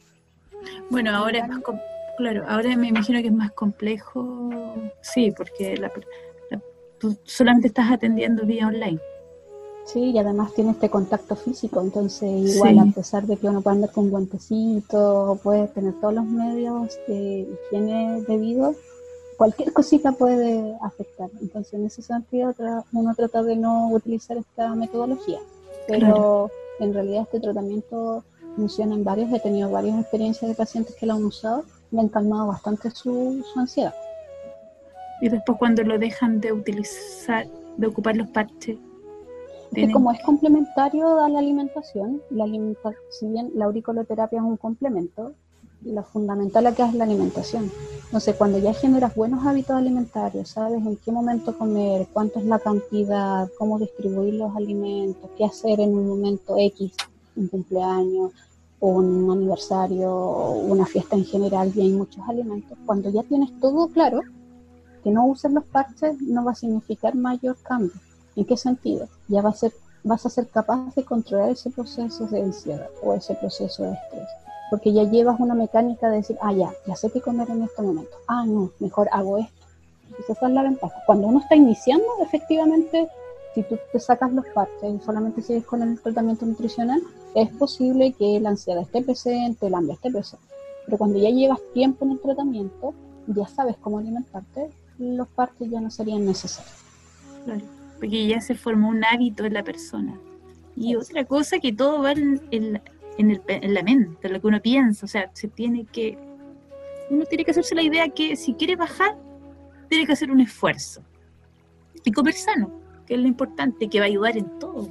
Bueno, 0.90 1.16
ahora 1.16 1.38
es 1.38 1.48
más 1.48 1.60
claro, 2.16 2.44
ahora 2.48 2.76
me 2.76 2.88
imagino 2.88 3.20
que 3.20 3.28
es 3.28 3.32
más 3.32 3.52
complejo, 3.52 4.50
sí, 5.00 5.32
porque 5.36 5.80
tú 6.98 7.16
solamente 7.24 7.68
estás 7.68 7.90
atendiendo 7.90 8.44
vía 8.44 8.66
online. 8.66 8.98
Sí, 9.86 10.10
y 10.10 10.18
además 10.18 10.52
tiene 10.52 10.72
este 10.72 10.90
contacto 10.90 11.36
físico, 11.36 11.80
entonces 11.80 12.56
igual 12.56 12.80
a 12.80 12.86
pesar 12.86 13.24
de 13.26 13.36
que 13.36 13.48
uno 13.48 13.62
puede 13.62 13.76
andar 13.76 13.92
con 13.92 14.10
guantecitos, 14.10 15.40
puede 15.40 15.68
tener 15.68 15.94
todos 16.00 16.14
los 16.14 16.24
medios 16.24 16.98
de 17.06 17.46
higiene 17.70 18.20
debidos, 18.26 18.76
cualquier 19.36 19.72
cosita 19.72 20.12
puede 20.12 20.76
afectar. 20.82 21.30
Entonces, 21.40 21.74
en 21.74 21.86
ese 21.86 22.02
sentido, 22.02 22.54
uno 22.92 23.14
trata 23.14 23.42
de 23.42 23.56
no 23.56 23.90
utilizar 23.90 24.36
esta 24.36 24.74
metodología. 24.74 25.38
Pero 25.86 26.50
en 26.80 26.92
realidad 26.92 27.22
este 27.22 27.40
tratamiento 27.40 28.24
funciona 28.56 28.94
en 28.94 29.04
varios. 29.04 29.32
He 29.32 29.40
tenido 29.40 29.70
varias 29.70 30.00
experiencias 30.00 30.48
de 30.48 30.54
pacientes 30.54 30.96
que 30.96 31.06
lo 31.06 31.14
han 31.14 31.24
usado 31.24 31.64
y 31.92 31.98
han 31.98 32.08
calmado 32.08 32.48
bastante 32.48 32.90
su, 32.90 33.44
ansiedad. 33.54 33.94
Y 35.20 35.28
después 35.28 35.58
cuando 35.58 35.82
lo 35.82 35.98
dejan 35.98 36.40
de 36.40 36.52
utilizar, 36.52 37.46
de 37.76 37.86
ocupar 37.86 38.16
los 38.16 38.28
parches. 38.28 38.78
Que 39.74 39.90
como 39.90 40.12
es 40.12 40.22
complementario 40.22 41.20
a 41.20 41.28
la 41.28 41.38
alimentación, 41.38 42.22
la 42.30 42.44
alimentación, 42.44 43.02
si 43.10 43.28
bien 43.28 43.50
la 43.54 43.66
auriculoterapia 43.66 44.38
es 44.38 44.44
un 44.44 44.56
complemento, 44.56 45.32
lo 45.82 46.02
fundamental 46.02 46.66
acá 46.66 46.88
es 46.88 46.94
la 46.94 47.04
alimentación. 47.04 47.70
No 48.12 48.20
sé, 48.20 48.34
cuando 48.34 48.58
ya 48.58 48.72
generas 48.72 49.14
buenos 49.14 49.44
hábitos 49.46 49.76
alimentarios, 49.76 50.50
sabes 50.50 50.84
en 50.84 50.96
qué 50.96 51.12
momento 51.12 51.56
comer, 51.56 52.06
cuánto 52.12 52.38
es 52.38 52.46
la 52.46 52.58
cantidad, 52.58 53.48
cómo 53.58 53.78
distribuir 53.78 54.34
los 54.34 54.54
alimentos, 54.56 55.30
qué 55.36 55.44
hacer 55.44 55.80
en 55.80 55.94
un 55.94 56.08
momento 56.08 56.56
X, 56.56 56.92
un 57.36 57.48
cumpleaños, 57.48 58.32
un 58.80 59.30
aniversario, 59.30 60.50
una 60.50 60.86
fiesta 60.86 61.16
en 61.16 61.24
general 61.24 61.72
y 61.74 61.80
hay 61.80 61.92
muchos 61.92 62.22
alimentos. 62.28 62.78
Cuando 62.86 63.10
ya 63.10 63.22
tienes 63.22 63.50
todo 63.60 63.88
claro, 63.88 64.20
que 65.02 65.10
no 65.10 65.26
uses 65.26 65.52
los 65.52 65.64
parches 65.64 66.20
no 66.20 66.44
va 66.44 66.52
a 66.52 66.54
significar 66.54 67.14
mayor 67.14 67.56
cambio. 67.62 67.92
¿En 68.36 68.44
qué 68.44 68.56
sentido? 68.56 69.08
Ya 69.28 69.42
va 69.42 69.50
a 69.50 69.54
ser, 69.54 69.72
vas 70.04 70.24
a 70.26 70.30
ser 70.30 70.48
capaz 70.48 70.94
de 70.94 71.04
controlar 71.04 71.50
ese 71.50 71.70
proceso 71.70 72.26
de 72.26 72.42
ansiedad 72.42 72.88
o 73.02 73.14
ese 73.14 73.34
proceso 73.34 73.82
de 73.82 73.92
estrés 73.92 74.28
porque 74.70 74.92
ya 74.92 75.04
llevas 75.04 75.38
una 75.40 75.54
mecánica 75.54 76.08
de 76.08 76.16
decir, 76.16 76.36
ah, 76.40 76.52
ya, 76.52 76.72
ya 76.86 76.96
sé 76.96 77.10
qué 77.10 77.20
comer 77.20 77.50
en 77.50 77.62
este 77.62 77.82
momento. 77.82 78.16
Ah, 78.26 78.44
no, 78.46 78.70
mejor 78.80 79.08
hago 79.12 79.38
esto. 79.38 79.66
esa 80.28 80.46
es 80.46 80.52
la 80.52 80.62
ventaja. 80.62 80.94
Cuando 81.06 81.28
uno 81.28 81.40
está 81.40 81.54
iniciando, 81.54 82.06
efectivamente, 82.22 83.08
si 83.54 83.62
tú 83.62 83.78
te 83.92 84.00
sacas 84.00 84.32
los 84.32 84.44
parches 84.46 84.94
y 84.94 85.04
solamente 85.04 85.42
sigues 85.42 85.64
con 85.64 85.82
el 85.82 86.00
tratamiento 86.00 86.46
nutricional, 86.46 87.00
es 87.34 87.48
posible 87.50 88.12
que 88.12 88.40
la 88.40 88.50
ansiedad 88.50 88.82
esté 88.82 89.02
presente, 89.02 89.66
el 89.66 89.74
hambre 89.74 89.94
esté 89.94 90.10
presente. 90.10 90.46
Pero 90.84 90.98
cuando 90.98 91.18
ya 91.18 91.30
llevas 91.30 91.60
tiempo 91.72 92.04
en 92.04 92.12
el 92.12 92.20
tratamiento, 92.20 92.94
ya 93.28 93.46
sabes 93.48 93.76
cómo 93.80 93.98
alimentarte, 93.98 94.70
los 94.98 95.28
parches 95.28 95.70
ya 95.70 95.80
no 95.80 95.90
serían 95.90 96.24
necesarios. 96.24 96.74
Claro, 97.44 97.62
porque 97.98 98.26
ya 98.26 98.40
se 98.40 98.54
formó 98.54 98.88
un 98.88 99.04
hábito 99.04 99.44
en 99.44 99.54
la 99.54 99.64
persona. 99.64 100.18
Y 100.74 100.94
otra 100.94 101.24
cosa 101.24 101.58
que 101.58 101.72
todo 101.72 102.02
va 102.02 102.12
en, 102.12 102.40
en, 102.50 102.80
en, 103.18 103.30
el, 103.30 103.42
en 103.48 103.74
la 103.74 103.82
mente, 103.82 104.26
en 104.26 104.32
lo 104.32 104.40
que 104.40 104.46
uno 104.46 104.60
piensa, 104.60 105.06
o 105.06 105.08
sea, 105.08 105.30
se 105.32 105.48
tiene 105.48 105.86
que, 105.86 106.18
uno 107.10 107.24
tiene 107.24 107.44
que 107.44 107.52
hacerse 107.52 107.74
la 107.74 107.82
idea 107.82 108.08
que 108.08 108.36
si 108.36 108.54
quiere 108.54 108.76
bajar, 108.76 109.16
tiene 109.88 110.06
que 110.06 110.12
hacer 110.12 110.30
un 110.30 110.40
esfuerzo. 110.40 111.02
Y 112.04 112.12
comer 112.12 112.34
sano, 112.34 112.70
que 113.06 113.14
es 113.14 113.20
lo 113.20 113.26
importante, 113.26 113.88
que 113.88 113.98
va 113.98 114.04
a 114.04 114.08
ayudar 114.08 114.36
en 114.36 114.58
todo, 114.58 114.88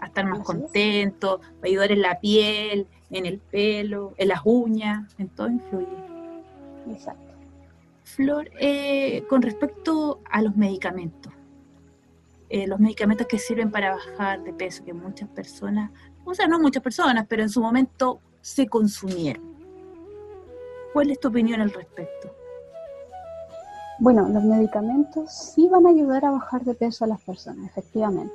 a 0.00 0.06
estar 0.06 0.26
más 0.26 0.40
contento, 0.40 1.40
va 1.40 1.60
a 1.62 1.66
ayudar 1.66 1.92
en 1.92 2.02
la 2.02 2.18
piel, 2.20 2.86
en 3.10 3.26
el 3.26 3.38
pelo, 3.38 4.14
en 4.16 4.28
las 4.28 4.40
uñas, 4.44 5.14
en 5.18 5.28
todo 5.28 5.48
influye. 5.48 5.86
Exacto. 6.90 7.34
Flor, 8.04 8.50
eh, 8.60 9.24
con 9.28 9.42
respecto 9.42 10.20
a 10.30 10.42
los 10.42 10.56
medicamentos, 10.56 11.32
eh, 12.48 12.66
los 12.66 12.80
medicamentos 12.80 13.26
que 13.26 13.38
sirven 13.38 13.70
para 13.70 13.94
bajar 13.94 14.42
de 14.42 14.52
peso, 14.52 14.84
que 14.84 14.92
muchas 14.92 15.28
personas 15.28 15.90
o 16.26 16.34
sea, 16.34 16.48
no 16.48 16.58
muchas 16.58 16.82
personas, 16.82 17.24
pero 17.28 17.42
en 17.42 17.48
su 17.48 17.60
momento 17.60 18.20
se 18.40 18.66
consumieron. 18.66 19.44
¿Cuál 20.92 21.12
es 21.12 21.20
tu 21.20 21.28
opinión 21.28 21.60
al 21.60 21.70
respecto? 21.70 22.34
Bueno, 24.00 24.28
los 24.28 24.42
medicamentos 24.42 25.32
sí 25.32 25.68
van 25.68 25.86
a 25.86 25.90
ayudar 25.90 26.24
a 26.24 26.32
bajar 26.32 26.64
de 26.64 26.74
peso 26.74 27.04
a 27.04 27.08
las 27.08 27.22
personas, 27.22 27.70
efectivamente. 27.70 28.34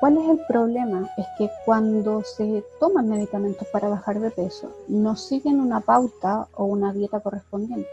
¿Cuál 0.00 0.18
es 0.18 0.28
el 0.28 0.40
problema? 0.46 1.10
Es 1.16 1.26
que 1.38 1.50
cuando 1.64 2.22
se 2.22 2.62
toman 2.78 3.08
medicamentos 3.08 3.66
para 3.68 3.88
bajar 3.88 4.20
de 4.20 4.30
peso, 4.30 4.70
no 4.86 5.16
siguen 5.16 5.60
una 5.60 5.80
pauta 5.80 6.46
o 6.54 6.66
una 6.66 6.92
dieta 6.92 7.20
correspondiente. 7.20 7.88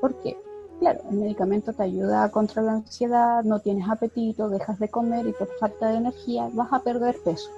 ¿Por 0.00 0.20
qué? 0.20 0.36
Claro, 0.80 1.00
el 1.10 1.18
medicamento 1.18 1.74
te 1.74 1.82
ayuda 1.82 2.24
a 2.24 2.30
controlar 2.30 2.72
la 2.72 2.78
ansiedad, 2.78 3.44
no 3.44 3.58
tienes 3.58 3.86
apetito, 3.86 4.48
dejas 4.48 4.78
de 4.78 4.88
comer 4.88 5.26
y 5.26 5.32
por 5.32 5.48
falta 5.58 5.90
de 5.90 5.98
energía 5.98 6.48
vas 6.54 6.72
a 6.72 6.80
perder 6.80 7.16
peso. 7.22 7.50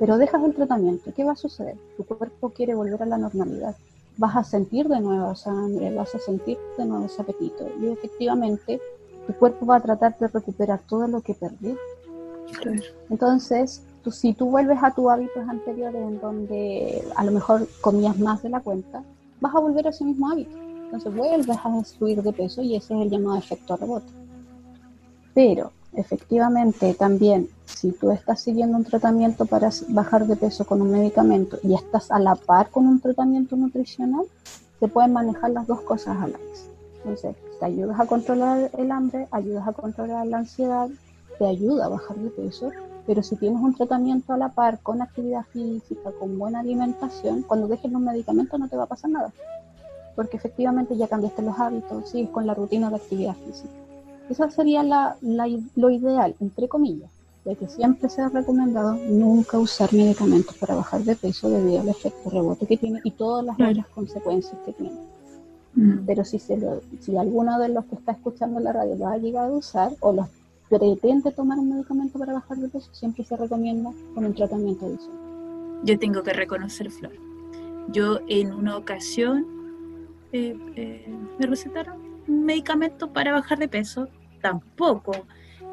Pero 0.00 0.18
dejas 0.18 0.42
el 0.42 0.56
tratamiento, 0.56 1.12
¿qué 1.14 1.22
va 1.22 1.32
a 1.32 1.36
suceder? 1.36 1.76
Tu 1.96 2.04
cuerpo 2.04 2.50
quiere 2.50 2.74
volver 2.74 3.00
a 3.04 3.06
la 3.06 3.16
normalidad. 3.16 3.76
Vas 4.16 4.34
a 4.34 4.42
sentir 4.42 4.88
de 4.88 4.98
nuevo 4.98 5.36
sangre, 5.36 5.94
vas 5.94 6.16
a 6.16 6.18
sentir 6.18 6.58
de 6.76 6.84
nuevo 6.84 7.06
ese 7.06 7.22
apetito. 7.22 7.64
Y 7.80 7.86
efectivamente, 7.86 8.80
tu 9.28 9.32
cuerpo 9.34 9.66
va 9.66 9.76
a 9.76 9.80
tratar 9.80 10.18
de 10.18 10.26
recuperar 10.26 10.80
todo 10.88 11.06
lo 11.06 11.20
que 11.20 11.34
perdió. 11.34 11.76
Entonces, 13.08 13.82
tú, 14.02 14.10
si 14.10 14.32
tú 14.32 14.50
vuelves 14.50 14.78
a 14.82 14.92
tus 14.92 15.08
hábitos 15.08 15.48
anteriores 15.48 16.02
en 16.02 16.20
donde 16.20 17.04
a 17.14 17.24
lo 17.24 17.30
mejor 17.30 17.68
comías 17.80 18.18
más 18.18 18.42
de 18.42 18.48
la 18.48 18.58
cuenta, 18.58 19.04
vas 19.40 19.54
a 19.54 19.60
volver 19.60 19.86
a 19.86 19.90
ese 19.90 20.04
mismo 20.04 20.28
hábito. 20.28 20.63
Entonces 20.94 21.16
vuelves 21.16 21.58
a 21.64 21.84
subir 21.84 22.22
de 22.22 22.32
peso 22.32 22.62
y 22.62 22.76
ese 22.76 22.94
es 22.94 23.00
el 23.00 23.10
llamado 23.10 23.36
efecto 23.36 23.76
rebote. 23.76 24.12
Pero 25.34 25.72
efectivamente 25.92 26.94
también 26.94 27.48
si 27.64 27.90
tú 27.90 28.12
estás 28.12 28.40
siguiendo 28.40 28.76
un 28.76 28.84
tratamiento 28.84 29.44
para 29.44 29.70
bajar 29.88 30.24
de 30.28 30.36
peso 30.36 30.64
con 30.64 30.80
un 30.80 30.92
medicamento 30.92 31.58
y 31.64 31.74
estás 31.74 32.12
a 32.12 32.20
la 32.20 32.36
par 32.36 32.70
con 32.70 32.86
un 32.86 33.00
tratamiento 33.00 33.56
nutricional, 33.56 34.26
se 34.78 34.86
pueden 34.86 35.12
manejar 35.12 35.50
las 35.50 35.66
dos 35.66 35.80
cosas 35.80 36.16
a 36.16 36.28
la 36.28 36.38
vez. 36.38 36.70
Entonces, 36.98 37.34
te 37.58 37.66
ayudas 37.66 37.98
a 37.98 38.06
controlar 38.06 38.70
el 38.78 38.92
hambre, 38.92 39.26
ayudas 39.32 39.66
a 39.66 39.72
controlar 39.72 40.28
la 40.28 40.38
ansiedad, 40.38 40.88
te 41.40 41.46
ayuda 41.46 41.86
a 41.86 41.88
bajar 41.88 42.16
de 42.18 42.30
peso, 42.30 42.70
pero 43.04 43.20
si 43.24 43.34
tienes 43.34 43.60
un 43.60 43.74
tratamiento 43.74 44.32
a 44.32 44.38
la 44.38 44.50
par 44.50 44.78
con 44.78 45.02
actividad 45.02 45.44
física, 45.52 46.12
con 46.20 46.38
buena 46.38 46.60
alimentación, 46.60 47.42
cuando 47.42 47.66
dejes 47.66 47.90
los 47.90 48.00
medicamentos 48.00 48.60
no 48.60 48.68
te 48.68 48.76
va 48.76 48.84
a 48.84 48.86
pasar 48.86 49.10
nada. 49.10 49.32
Porque 50.14 50.36
efectivamente 50.36 50.96
ya 50.96 51.08
cambiaste 51.08 51.42
los 51.42 51.58
hábitos, 51.58 52.08
sigues 52.10 52.30
con 52.30 52.46
la 52.46 52.54
rutina 52.54 52.90
de 52.90 52.96
actividad 52.96 53.36
física. 53.46 53.72
Eso 54.28 54.50
sería 54.50 54.82
la, 54.82 55.16
lo 55.20 55.90
ideal, 55.90 56.34
entre 56.40 56.68
comillas, 56.68 57.10
ya 57.44 57.54
que 57.54 57.68
siempre 57.68 58.08
se 58.08 58.22
ha 58.22 58.28
recomendado 58.28 58.94
nunca 58.94 59.58
usar 59.58 59.92
medicamentos 59.92 60.56
para 60.56 60.74
bajar 60.74 61.02
de 61.02 61.14
peso 61.14 61.50
debido 61.50 61.80
al 61.80 61.88
efecto 61.88 62.30
rebote 62.30 62.66
que 62.66 62.78
tiene 62.78 63.00
y 63.04 63.10
todas 63.10 63.44
las 63.44 63.54
otras 63.54 63.86
consecuencias 63.88 64.56
que 64.64 64.72
tiene. 64.72 64.96
Mm. 65.74 66.06
Pero 66.06 66.24
si, 66.24 66.38
se 66.38 66.56
lo, 66.56 66.80
si 67.00 67.16
alguno 67.16 67.58
de 67.58 67.68
los 67.68 67.84
que 67.84 67.96
está 67.96 68.12
escuchando 68.12 68.60
la 68.60 68.72
radio 68.72 68.94
lo 68.96 69.08
ha 69.08 69.18
llegado 69.18 69.54
a 69.54 69.58
usar 69.58 69.92
o 70.00 70.12
los 70.12 70.26
pretende 70.68 71.30
tomar 71.32 71.58
un 71.58 71.74
medicamento 71.74 72.18
para 72.18 72.32
bajar 72.32 72.56
de 72.58 72.68
peso, 72.68 72.88
siempre 72.92 73.24
se 73.24 73.36
recomienda 73.36 73.92
con 74.14 74.24
un 74.24 74.34
tratamiento 74.34 74.86
adicional. 74.86 75.20
Yo 75.84 75.98
tengo 75.98 76.22
que 76.22 76.32
reconocer, 76.32 76.90
Flor. 76.90 77.12
Yo 77.92 78.20
en 78.28 78.52
una 78.54 78.78
ocasión 78.78 79.46
eh, 80.34 80.56
eh, 80.74 81.16
me 81.38 81.46
recetaron 81.46 82.02
un 82.26 82.44
medicamento 82.44 83.12
para 83.12 83.30
bajar 83.30 83.56
de 83.56 83.68
peso. 83.68 84.08
Tampoco 84.42 85.12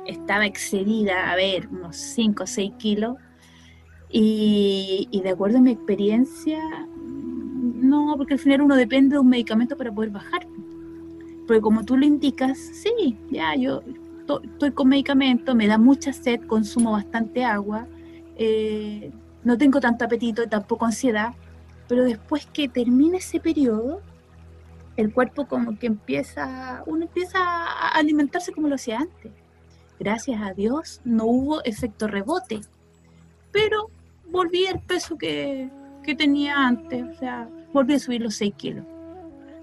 estaba 0.05 0.45
excedida, 0.45 1.31
a 1.31 1.35
ver, 1.35 1.67
unos 1.67 1.97
5 1.97 2.43
o 2.43 2.47
6 2.47 2.73
kilos. 2.77 3.17
Y, 4.11 5.07
y 5.09 5.21
de 5.21 5.29
acuerdo 5.31 5.57
a 5.57 5.61
mi 5.61 5.71
experiencia, 5.71 6.59
no, 6.85 8.13
porque 8.17 8.33
al 8.33 8.39
final 8.39 8.61
uno 8.61 8.75
depende 8.75 9.15
de 9.15 9.19
un 9.19 9.29
medicamento 9.29 9.75
para 9.75 9.91
poder 9.91 10.11
bajar. 10.11 10.45
Porque 11.47 11.61
como 11.61 11.83
tú 11.83 11.97
lo 11.97 12.05
indicas, 12.05 12.59
sí, 12.59 13.17
ya 13.31 13.55
yo 13.55 13.81
estoy 14.43 14.71
con 14.71 14.89
medicamento, 14.89 15.55
me 15.55 15.65
da 15.65 15.79
mucha 15.79 16.13
sed, 16.13 16.41
consumo 16.41 16.91
bastante 16.91 17.43
agua, 17.43 17.87
eh, 18.35 19.11
no 19.43 19.57
tengo 19.57 19.79
tanto 19.79 20.05
apetito 20.05 20.43
y 20.43 20.47
tampoco 20.47 20.85
ansiedad, 20.85 21.33
pero 21.87 22.03
después 22.03 22.45
que 22.45 22.69
termine 22.69 23.17
ese 23.17 23.39
periodo, 23.39 24.01
el 24.97 25.13
cuerpo 25.13 25.47
como 25.47 25.77
que 25.77 25.87
empieza, 25.87 26.83
uno 26.85 27.03
empieza 27.03 27.39
a 27.39 27.89
alimentarse 27.89 28.51
como 28.51 28.67
lo 28.67 28.75
hacía 28.75 28.99
antes. 28.99 29.31
Gracias 29.99 30.41
a 30.41 30.53
Dios 30.53 31.01
no 31.03 31.25
hubo 31.25 31.63
efecto 31.63 32.07
rebote, 32.07 32.61
pero 33.51 33.89
volví 34.29 34.65
al 34.65 34.81
peso 34.81 35.17
que, 35.17 35.69
que 36.03 36.15
tenía 36.15 36.67
antes, 36.67 37.03
o 37.03 37.13
sea, 37.13 37.47
volví 37.73 37.93
a 37.93 37.99
subir 37.99 38.21
los 38.21 38.35
6 38.35 38.53
kilos. 38.55 38.85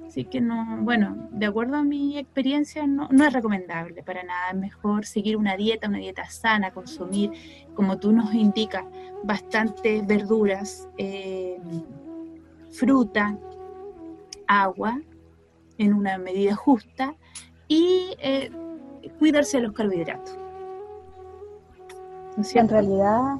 Así 0.07 0.25
que 0.25 0.41
no, 0.41 0.79
bueno, 0.81 1.29
de 1.33 1.47
acuerdo 1.47 1.77
a 1.77 1.85
mi 1.85 2.19
experiencia, 2.19 2.87
no, 2.87 3.09
es 3.11 3.33
recomendable 3.33 4.03
para 4.03 4.23
nada. 4.23 4.51
Es 4.53 4.57
mejor 4.57 5.05
seguir 5.05 5.37
una 5.37 5.55
dieta, 5.55 5.87
una 5.87 5.99
dieta 5.99 6.25
sana, 6.31 6.71
consumir, 6.71 7.31
como 7.75 7.99
tú 7.99 8.11
nos 8.13 8.33
indicas, 8.33 8.85
bastantes 9.23 10.07
verduras, 10.07 10.89
eh, 10.97 11.59
fruta, 12.71 13.37
agua 14.47 14.99
en 15.79 15.95
una 15.95 16.19
medida 16.19 16.55
justa 16.55 17.15
y 17.69 18.15
eh, 18.19 18.51
cuidarse 19.19 19.59
de 19.59 19.65
los 19.65 19.73
carbohidratos. 19.73 20.37
en 22.55 22.69
realidad, 22.69 23.37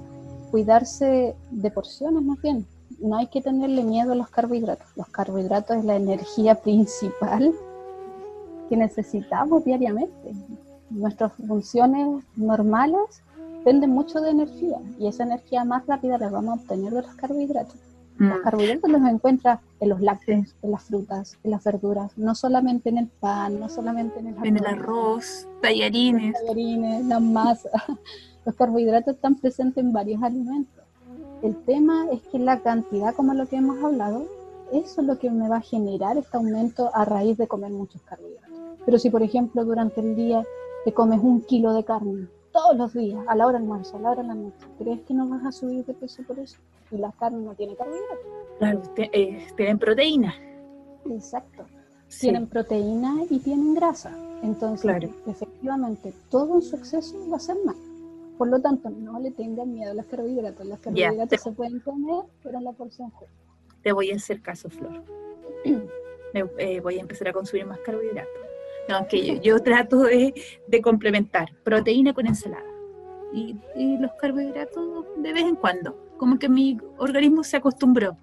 cuidarse 0.51 1.37
de 1.51 1.71
porciones 1.71 2.23
más 2.23 2.41
bien 2.41 2.67
no 3.01 3.17
hay 3.17 3.29
que 3.29 3.41
tenerle 3.41 3.83
miedo 3.85 4.13
a 4.13 4.17
los 4.17 4.29
carbohidratos. 4.29 4.87
Los 4.97 5.09
carbohidratos 5.09 5.79
es 5.79 5.85
la 5.85 5.97
energía 5.97 6.55
principal 6.57 7.53
que 8.69 8.77
necesitamos 8.77 9.65
diariamente. 9.65 10.33
Nuestras 10.91 11.33
funciones 11.35 12.25
normales 12.37 13.23
dependen 13.59 13.91
mucho 13.91 14.21
de 14.21 14.31
energía 14.31 14.79
y 14.99 15.07
esa 15.07 15.25
energía 15.25 15.65
más 15.65 15.87
rápida 15.87 16.19
la 16.19 16.31
vamos 16.31 16.59
a 16.59 16.63
obtener 16.63 16.93
de 16.93 17.03
los 17.03 17.15
carbohidratos. 17.15 17.77
Los 18.19 18.41
mm. 18.41 18.43
carbohidratos 18.43 18.91
los 18.91 19.03
encuentras 19.03 19.61
en 19.79 19.89
los 19.89 20.01
lácteos, 20.01 20.55
en 20.63 20.71
las 20.73 20.83
frutas, 20.83 21.39
en 21.45 21.53
las 21.53 21.63
verduras, 21.63 22.11
no 22.17 22.35
solamente 22.35 22.89
en 22.89 22.99
el 22.99 23.07
pan, 23.07 23.61
no 23.61 23.69
solamente 23.69 24.19
en 24.19 24.29
el, 24.29 24.47
en 24.47 24.57
el 24.57 24.67
arroz, 24.67 25.47
tallarines. 25.63 26.35
tallarines, 26.35 27.05
la 27.07 27.21
masa. 27.21 27.71
Los 28.45 28.55
carbohidratos 28.55 29.17
están 29.17 29.35
presentes 29.35 29.85
en 29.85 29.93
varios 29.93 30.23
alimentos. 30.23 30.83
El 31.43 31.55
tema 31.65 32.07
es 32.11 32.23
que 32.33 32.39
la 32.39 32.61
cantidad, 32.61 33.15
como 33.15 33.35
lo 33.35 33.47
que 33.47 33.57
hemos 33.57 33.83
hablado, 33.85 34.27
eso 34.73 35.03
es 35.03 35.07
lo 35.07 35.19
que 35.19 35.31
me 35.31 35.49
va 35.49 35.59
a 35.59 35.61
generar 35.61 36.17
este 36.17 36.37
aumento 36.37 36.91
a 36.95 37.05
raíz 37.05 37.37
de 37.37 37.47
comer 37.47 37.71
muchos 37.71 38.01
carbohidratos. 38.03 38.49
Pero 38.87 38.99
si, 38.99 39.11
por 39.11 39.23
ejemplo, 39.23 39.65
durante 39.65 40.01
el 40.01 40.17
día 40.17 40.45
te 40.85 40.93
comes 40.93 41.21
un 41.23 41.43
kilo 41.43 41.75
de 41.75 41.85
carne 41.85 42.27
todos 42.53 42.77
los 42.77 42.93
días, 42.95 43.25
a 43.29 43.35
la 43.35 43.47
hora 43.47 43.59
del 43.59 43.63
almuerzo, 43.63 43.97
a 43.97 44.01
la 44.01 44.11
hora 44.11 44.23
de 44.23 44.29
la 44.29 44.35
noche, 44.35 44.67
¿crees 44.79 45.01
que 45.03 45.15
no 45.15 45.29
vas 45.29 45.45
a 45.45 45.53
subir 45.53 45.85
de 45.85 45.95
peso 45.95 46.23
por 46.25 46.39
eso? 46.39 46.59
Y 46.91 46.97
la 46.97 47.13
carne 47.13 47.41
no 47.45 47.55
tiene 47.55 47.77
carbohidratos. 47.77 48.27
Claro, 48.59 48.83
eh, 48.97 49.47
tienen 49.57 49.79
proteína. 49.79 50.35
Exacto. 51.11 51.65
Tienen 52.21 52.47
proteína 52.47 53.25
y 53.29 53.39
tienen 53.39 53.75
grasa. 53.75 54.17
Entonces, 54.43 55.11
efectivamente, 55.27 56.13
todo 56.31 56.55
en 56.55 56.63
su 56.63 56.77
exceso 56.77 57.17
va 57.31 57.37
a 57.37 57.41
ser 57.41 57.57
mal. 57.65 57.77
Por 58.39 58.49
lo 58.49 58.61
tanto, 58.61 58.89
no 58.89 59.19
le 59.19 59.33
tengan 59.33 59.73
miedo 59.73 59.91
a 59.91 59.95
los 59.95 60.07
carbohidratos. 60.07 60.65
Los 60.65 60.79
carbohidratos 60.79 61.41
se 61.41 61.53
pueden 61.53 61.81
comer, 61.81 62.25
pero 62.43 62.59
en 62.59 62.65
la 62.65 62.73
porción 62.73 63.11
justa. 63.11 63.35
Te 63.83 63.93
voy 63.93 64.11
a 64.11 64.17
hacer 64.17 64.41
caso, 64.41 64.71
Flor. 64.71 65.03
Eh, 66.35 66.81
voy 66.81 66.99
a 66.99 67.01
empezar 67.01 67.29
a 67.29 67.33
consumir 67.33 67.65
más 67.65 67.79
carbohidratos. 67.79 68.48
No, 68.89 68.97
aunque 68.97 69.41
yo, 69.41 69.63
trato 69.63 69.99
de, 70.01 70.35
complementar 70.83 71.51
proteína 71.65 72.15
con 72.15 72.27
ensalada. 72.27 72.65
Y, 73.33 73.57
los 73.99 74.13
carbohidratos 74.13 75.05
de 75.17 75.33
vez 75.33 75.45
en 75.45 75.57
cuando. 75.57 75.97
Como 76.17 76.39
que 76.39 76.49
mi 76.49 76.79
organismo 76.97 77.45
se 77.45 77.59
acostumbró. 77.59 78.17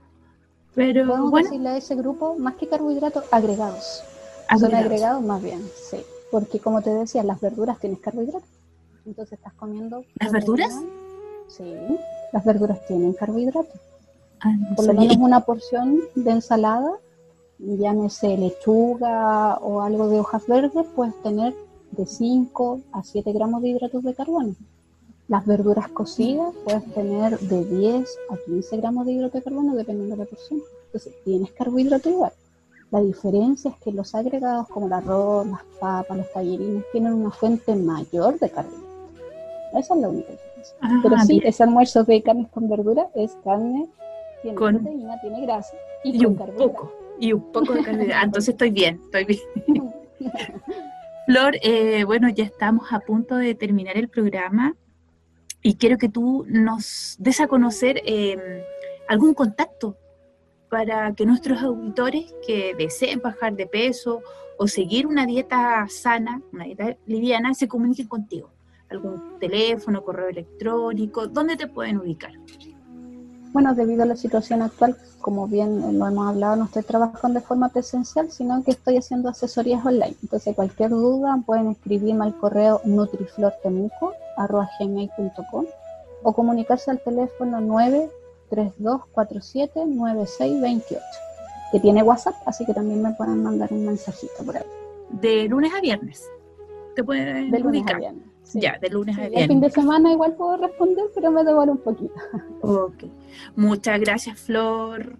Pero 0.73 1.07
Podemos 1.07 1.31
bueno. 1.31 1.47
decirle 1.47 1.69
a 1.69 1.77
ese 1.77 1.95
grupo, 1.95 2.35
más 2.37 2.55
que 2.55 2.67
carbohidratos, 2.67 3.23
agregados. 3.31 4.03
agregados. 4.47 4.61
Son 4.61 4.75
agregados 4.75 5.23
más 5.23 5.41
bien, 5.41 5.61
sí. 5.89 5.97
Porque 6.31 6.59
como 6.59 6.81
te 6.81 6.89
decía, 6.89 7.23
las 7.23 7.39
verduras 7.39 7.79
tienen 7.79 7.97
carbohidratos 7.97 8.49
entonces 9.05 9.37
estás 9.37 9.53
comiendo... 9.53 10.03
¿Las 10.19 10.31
verduras? 10.31 10.73
Sí, 11.47 11.75
las 12.33 12.43
verduras 12.43 12.85
tienen 12.87 13.13
carbohidratos. 13.13 13.79
Ah, 14.41 14.53
Por 14.75 14.87
lo 14.87 14.93
menos 14.93 15.17
una 15.17 15.41
porción 15.41 16.01
de 16.15 16.31
ensalada, 16.31 16.91
llámese 17.59 18.37
lechuga 18.37 19.57
o 19.57 19.81
algo 19.81 20.07
de 20.09 20.19
hojas 20.19 20.45
verdes, 20.47 20.85
puedes 20.95 21.15
tener 21.21 21.53
de 21.91 22.05
5 22.05 22.81
a 22.91 23.03
7 23.03 23.31
gramos 23.33 23.61
de 23.61 23.69
hidratos 23.69 24.03
de 24.03 24.13
carbono. 24.13 24.55
Las 25.27 25.45
verduras 25.45 25.87
cocidas 25.89 26.53
puedes 26.63 26.85
tener 26.93 27.39
de 27.39 27.65
10 27.65 28.17
a 28.29 28.37
15 28.45 28.77
gramos 28.77 29.05
de 29.05 29.13
hidratos 29.13 29.33
de 29.33 29.43
carbono 29.43 29.75
dependiendo 29.75 30.15
de 30.15 30.23
la 30.23 30.29
porción. 30.29 30.61
Entonces, 30.87 31.13
tienes 31.23 31.51
carbohidratos 31.51 32.11
igual. 32.11 32.31
La 32.91 33.01
diferencia 33.01 33.71
es 33.71 33.77
que 33.77 33.91
los 33.91 34.13
agregados 34.13 34.67
como 34.67 34.85
el 34.85 34.93
arroz, 34.93 35.47
las 35.47 35.63
papas, 35.79 36.17
los 36.17 36.31
tallerines 36.31 36.83
tienen 36.91 37.13
una 37.13 37.31
fuente 37.31 37.75
mayor 37.75 38.37
de 38.39 38.49
carbohidratos. 38.49 38.85
Esa 39.73 39.95
es 39.95 40.01
la 40.01 40.09
única 40.09 40.31
diferencia. 40.31 40.77
Ah, 40.81 40.99
Pero 41.01 41.17
sí, 41.19 41.41
ese 41.43 41.63
almuerzo 41.63 42.03
de 42.03 42.21
carnes 42.21 42.47
con 42.49 42.69
verdura 42.69 43.09
es 43.15 43.35
carne, 43.43 43.89
tiene 44.41 44.57
proteína, 44.57 45.19
tiene 45.21 45.41
grasa 45.41 45.75
y, 46.03 46.23
un 46.25 46.35
poco. 46.35 46.91
Y 47.19 47.33
un 47.33 47.51
poco 47.51 47.73
de 47.73 47.83
carne. 47.83 48.13
Ah, 48.13 48.23
entonces 48.23 48.49
estoy 48.49 48.71
bien, 48.71 49.01
estoy 49.05 49.25
bien. 49.25 49.39
Flor, 51.27 51.57
eh, 51.61 52.03
bueno, 52.03 52.29
ya 52.29 52.43
estamos 52.43 52.91
a 52.91 52.99
punto 52.99 53.35
de 53.35 53.55
terminar 53.55 53.97
el 53.97 54.09
programa 54.09 54.75
y 55.61 55.75
quiero 55.75 55.97
que 55.97 56.09
tú 56.09 56.45
nos 56.47 57.15
des 57.17 57.39
a 57.39 57.47
conocer 57.47 58.01
em, 58.05 58.39
algún 59.07 59.33
contacto 59.33 59.97
para 60.69 61.13
que 61.15 61.25
nuestros 61.25 61.63
auditores 61.63 62.33
que 62.45 62.75
deseen 62.75 63.21
bajar 63.21 63.55
de 63.55 63.65
peso 63.65 64.21
o 64.57 64.67
seguir 64.67 65.07
una 65.07 65.25
dieta 65.25 65.85
sana, 65.89 66.41
una 66.51 66.65
dieta 66.65 66.95
liviana, 67.07 67.53
se 67.53 67.67
comuniquen 67.67 68.07
contigo 68.07 68.51
algún 68.89 69.39
teléfono, 69.39 70.03
correo 70.03 70.29
electrónico, 70.29 71.27
¿dónde 71.27 71.57
te 71.57 71.67
pueden 71.67 71.97
ubicar? 71.97 72.33
Bueno, 73.55 73.73
debido 73.73 74.03
a 74.03 74.05
la 74.05 74.15
situación 74.17 74.61
actual, 74.61 74.97
como 75.21 75.47
bien 75.47 75.97
lo 75.97 76.05
hemos 76.05 76.27
hablado, 76.27 76.57
no 76.57 76.65
estoy 76.65 76.83
trabajando 76.83 77.39
de 77.39 77.45
forma 77.45 77.69
presencial, 77.69 78.29
sino 78.29 78.61
que 78.65 78.71
estoy 78.71 78.97
haciendo 78.97 79.29
asesorías 79.29 79.85
online. 79.85 80.13
Entonces, 80.21 80.53
cualquier 80.53 80.89
duda 80.89 81.41
pueden 81.45 81.69
escribirme 81.69 82.25
al 82.25 82.37
correo 82.37 82.81
nutriflortemuco.com 82.83 85.65
o 86.23 86.33
comunicarse 86.33 86.91
al 86.91 86.99
teléfono 86.99 87.61
932479628, 88.51 90.99
que 91.71 91.79
tiene 91.79 92.03
WhatsApp, 92.03 92.35
así 92.45 92.65
que 92.65 92.73
también 92.73 93.01
me 93.01 93.13
pueden 93.13 93.41
mandar 93.41 93.71
un 93.71 93.85
mensajito 93.85 94.43
por 94.45 94.57
ahí. 94.57 94.65
De 95.11 95.47
lunes 95.47 95.73
a 95.73 95.79
viernes. 95.79 96.29
Te 96.93 97.05
pueden 97.05 97.51
de 97.51 97.59
lunes 97.59 97.85
a 97.87 97.93
viernes. 97.97 98.34
Ya, 98.53 98.77
de 98.79 98.89
lunes 98.89 99.17
a 99.17 99.21
viernes. 99.21 99.41
El 99.41 99.47
fin 99.47 99.61
de 99.61 99.69
semana 99.69 100.11
igual 100.11 100.35
puedo 100.35 100.57
responder, 100.57 101.05
pero 101.13 101.31
me 101.31 101.43
demoro 101.43 101.73
un 101.73 101.77
poquito. 101.79 102.13
Ok. 102.61 103.05
Muchas 103.55 103.99
gracias, 103.99 104.39
Flor. 104.39 105.17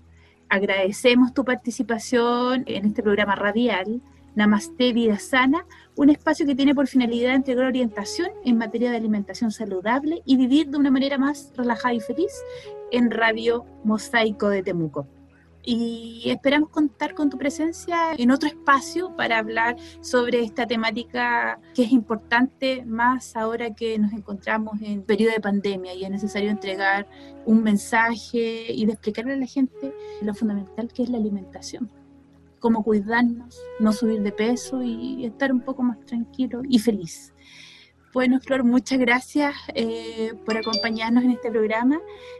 Agradecemos 0.49 1.33
tu 1.33 1.43
participación 1.43 2.63
en 2.67 2.85
este 2.85 3.03
programa 3.03 3.35
radial, 3.35 4.01
Namaste 4.35 4.93
Vida 4.93 5.17
Sana, 5.17 5.65
un 5.95 6.09
espacio 6.09 6.45
que 6.45 6.55
tiene 6.55 6.75
por 6.75 6.87
finalidad 6.87 7.35
entregar 7.35 7.65
orientación 7.65 8.29
en 8.43 8.57
materia 8.57 8.91
de 8.91 8.97
alimentación 8.97 9.51
saludable 9.51 10.21
y 10.25 10.37
vivir 10.37 10.67
de 10.67 10.77
una 10.77 10.91
manera 10.91 11.17
más 11.17 11.51
relajada 11.55 11.93
y 11.93 11.99
feliz 11.99 12.31
en 12.91 13.11
Radio 13.11 13.65
Mosaico 13.83 14.49
de 14.49 14.61
Temuco. 14.61 15.07
Y 15.65 16.23
esperamos 16.25 16.69
contar 16.69 17.13
con 17.15 17.29
tu 17.29 17.37
presencia 17.37 18.13
en 18.17 18.31
otro 18.31 18.47
espacio 18.47 19.15
para 19.15 19.39
hablar 19.39 19.75
sobre 20.01 20.41
esta 20.41 20.67
temática 20.67 21.59
que 21.73 21.83
es 21.83 21.91
importante 21.91 22.85
más 22.85 23.35
ahora 23.35 23.73
que 23.73 23.97
nos 23.97 24.13
encontramos 24.13 24.81
en 24.81 25.01
periodo 25.01 25.33
de 25.33 25.39
pandemia 25.39 25.93
y 25.93 26.05
es 26.05 26.11
necesario 26.11 26.49
entregar 26.49 27.07
un 27.45 27.63
mensaje 27.63 28.71
y 28.71 28.85
de 28.85 28.93
explicarle 28.93 29.33
a 29.33 29.37
la 29.37 29.47
gente 29.47 29.93
lo 30.21 30.33
fundamental 30.33 30.91
que 30.93 31.03
es 31.03 31.09
la 31.09 31.17
alimentación 31.17 31.89
cómo 32.65 32.83
cuidarnos, 32.83 33.61
no 33.79 33.93
subir 33.93 34.23
de 34.23 34.31
peso 34.31 34.81
y 34.81 35.23
estar 35.23 35.51
un 35.51 35.61
poco 35.61 35.83
más 35.83 36.03
tranquilo 36.07 36.63
y 36.67 36.79
feliz. 36.79 37.31
Bueno, 38.15 38.39
Flor, 38.39 38.63
muchas 38.63 38.97
gracias 38.97 39.53
eh, 39.73 40.31
por 40.45 40.57
acompañarnos 40.57 41.25
en 41.25 41.31
este 41.31 41.51
programa 41.51 41.99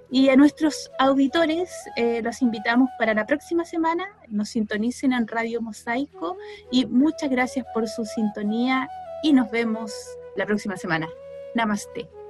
y 0.09 0.29
a 0.29 0.37
nuestros 0.37 0.89
auditores 0.99 1.69
eh, 1.97 2.21
los 2.23 2.41
invitamos 2.41 2.87
para 2.97 3.13
la 3.13 3.25
próxima 3.25 3.65
semana, 3.65 4.05
nos 4.29 4.47
sintonicen 4.47 5.11
en 5.11 5.27
Radio 5.27 5.61
Mosaico 5.61 6.37
y 6.71 6.85
muchas 6.85 7.29
gracias 7.29 7.65
por 7.73 7.89
su 7.89 8.05
sintonía 8.05 8.87
y 9.21 9.33
nos 9.33 9.51
vemos 9.51 9.91
la 10.37 10.45
próxima 10.45 10.77
semana. 10.77 11.09
Namaste. 11.55 12.24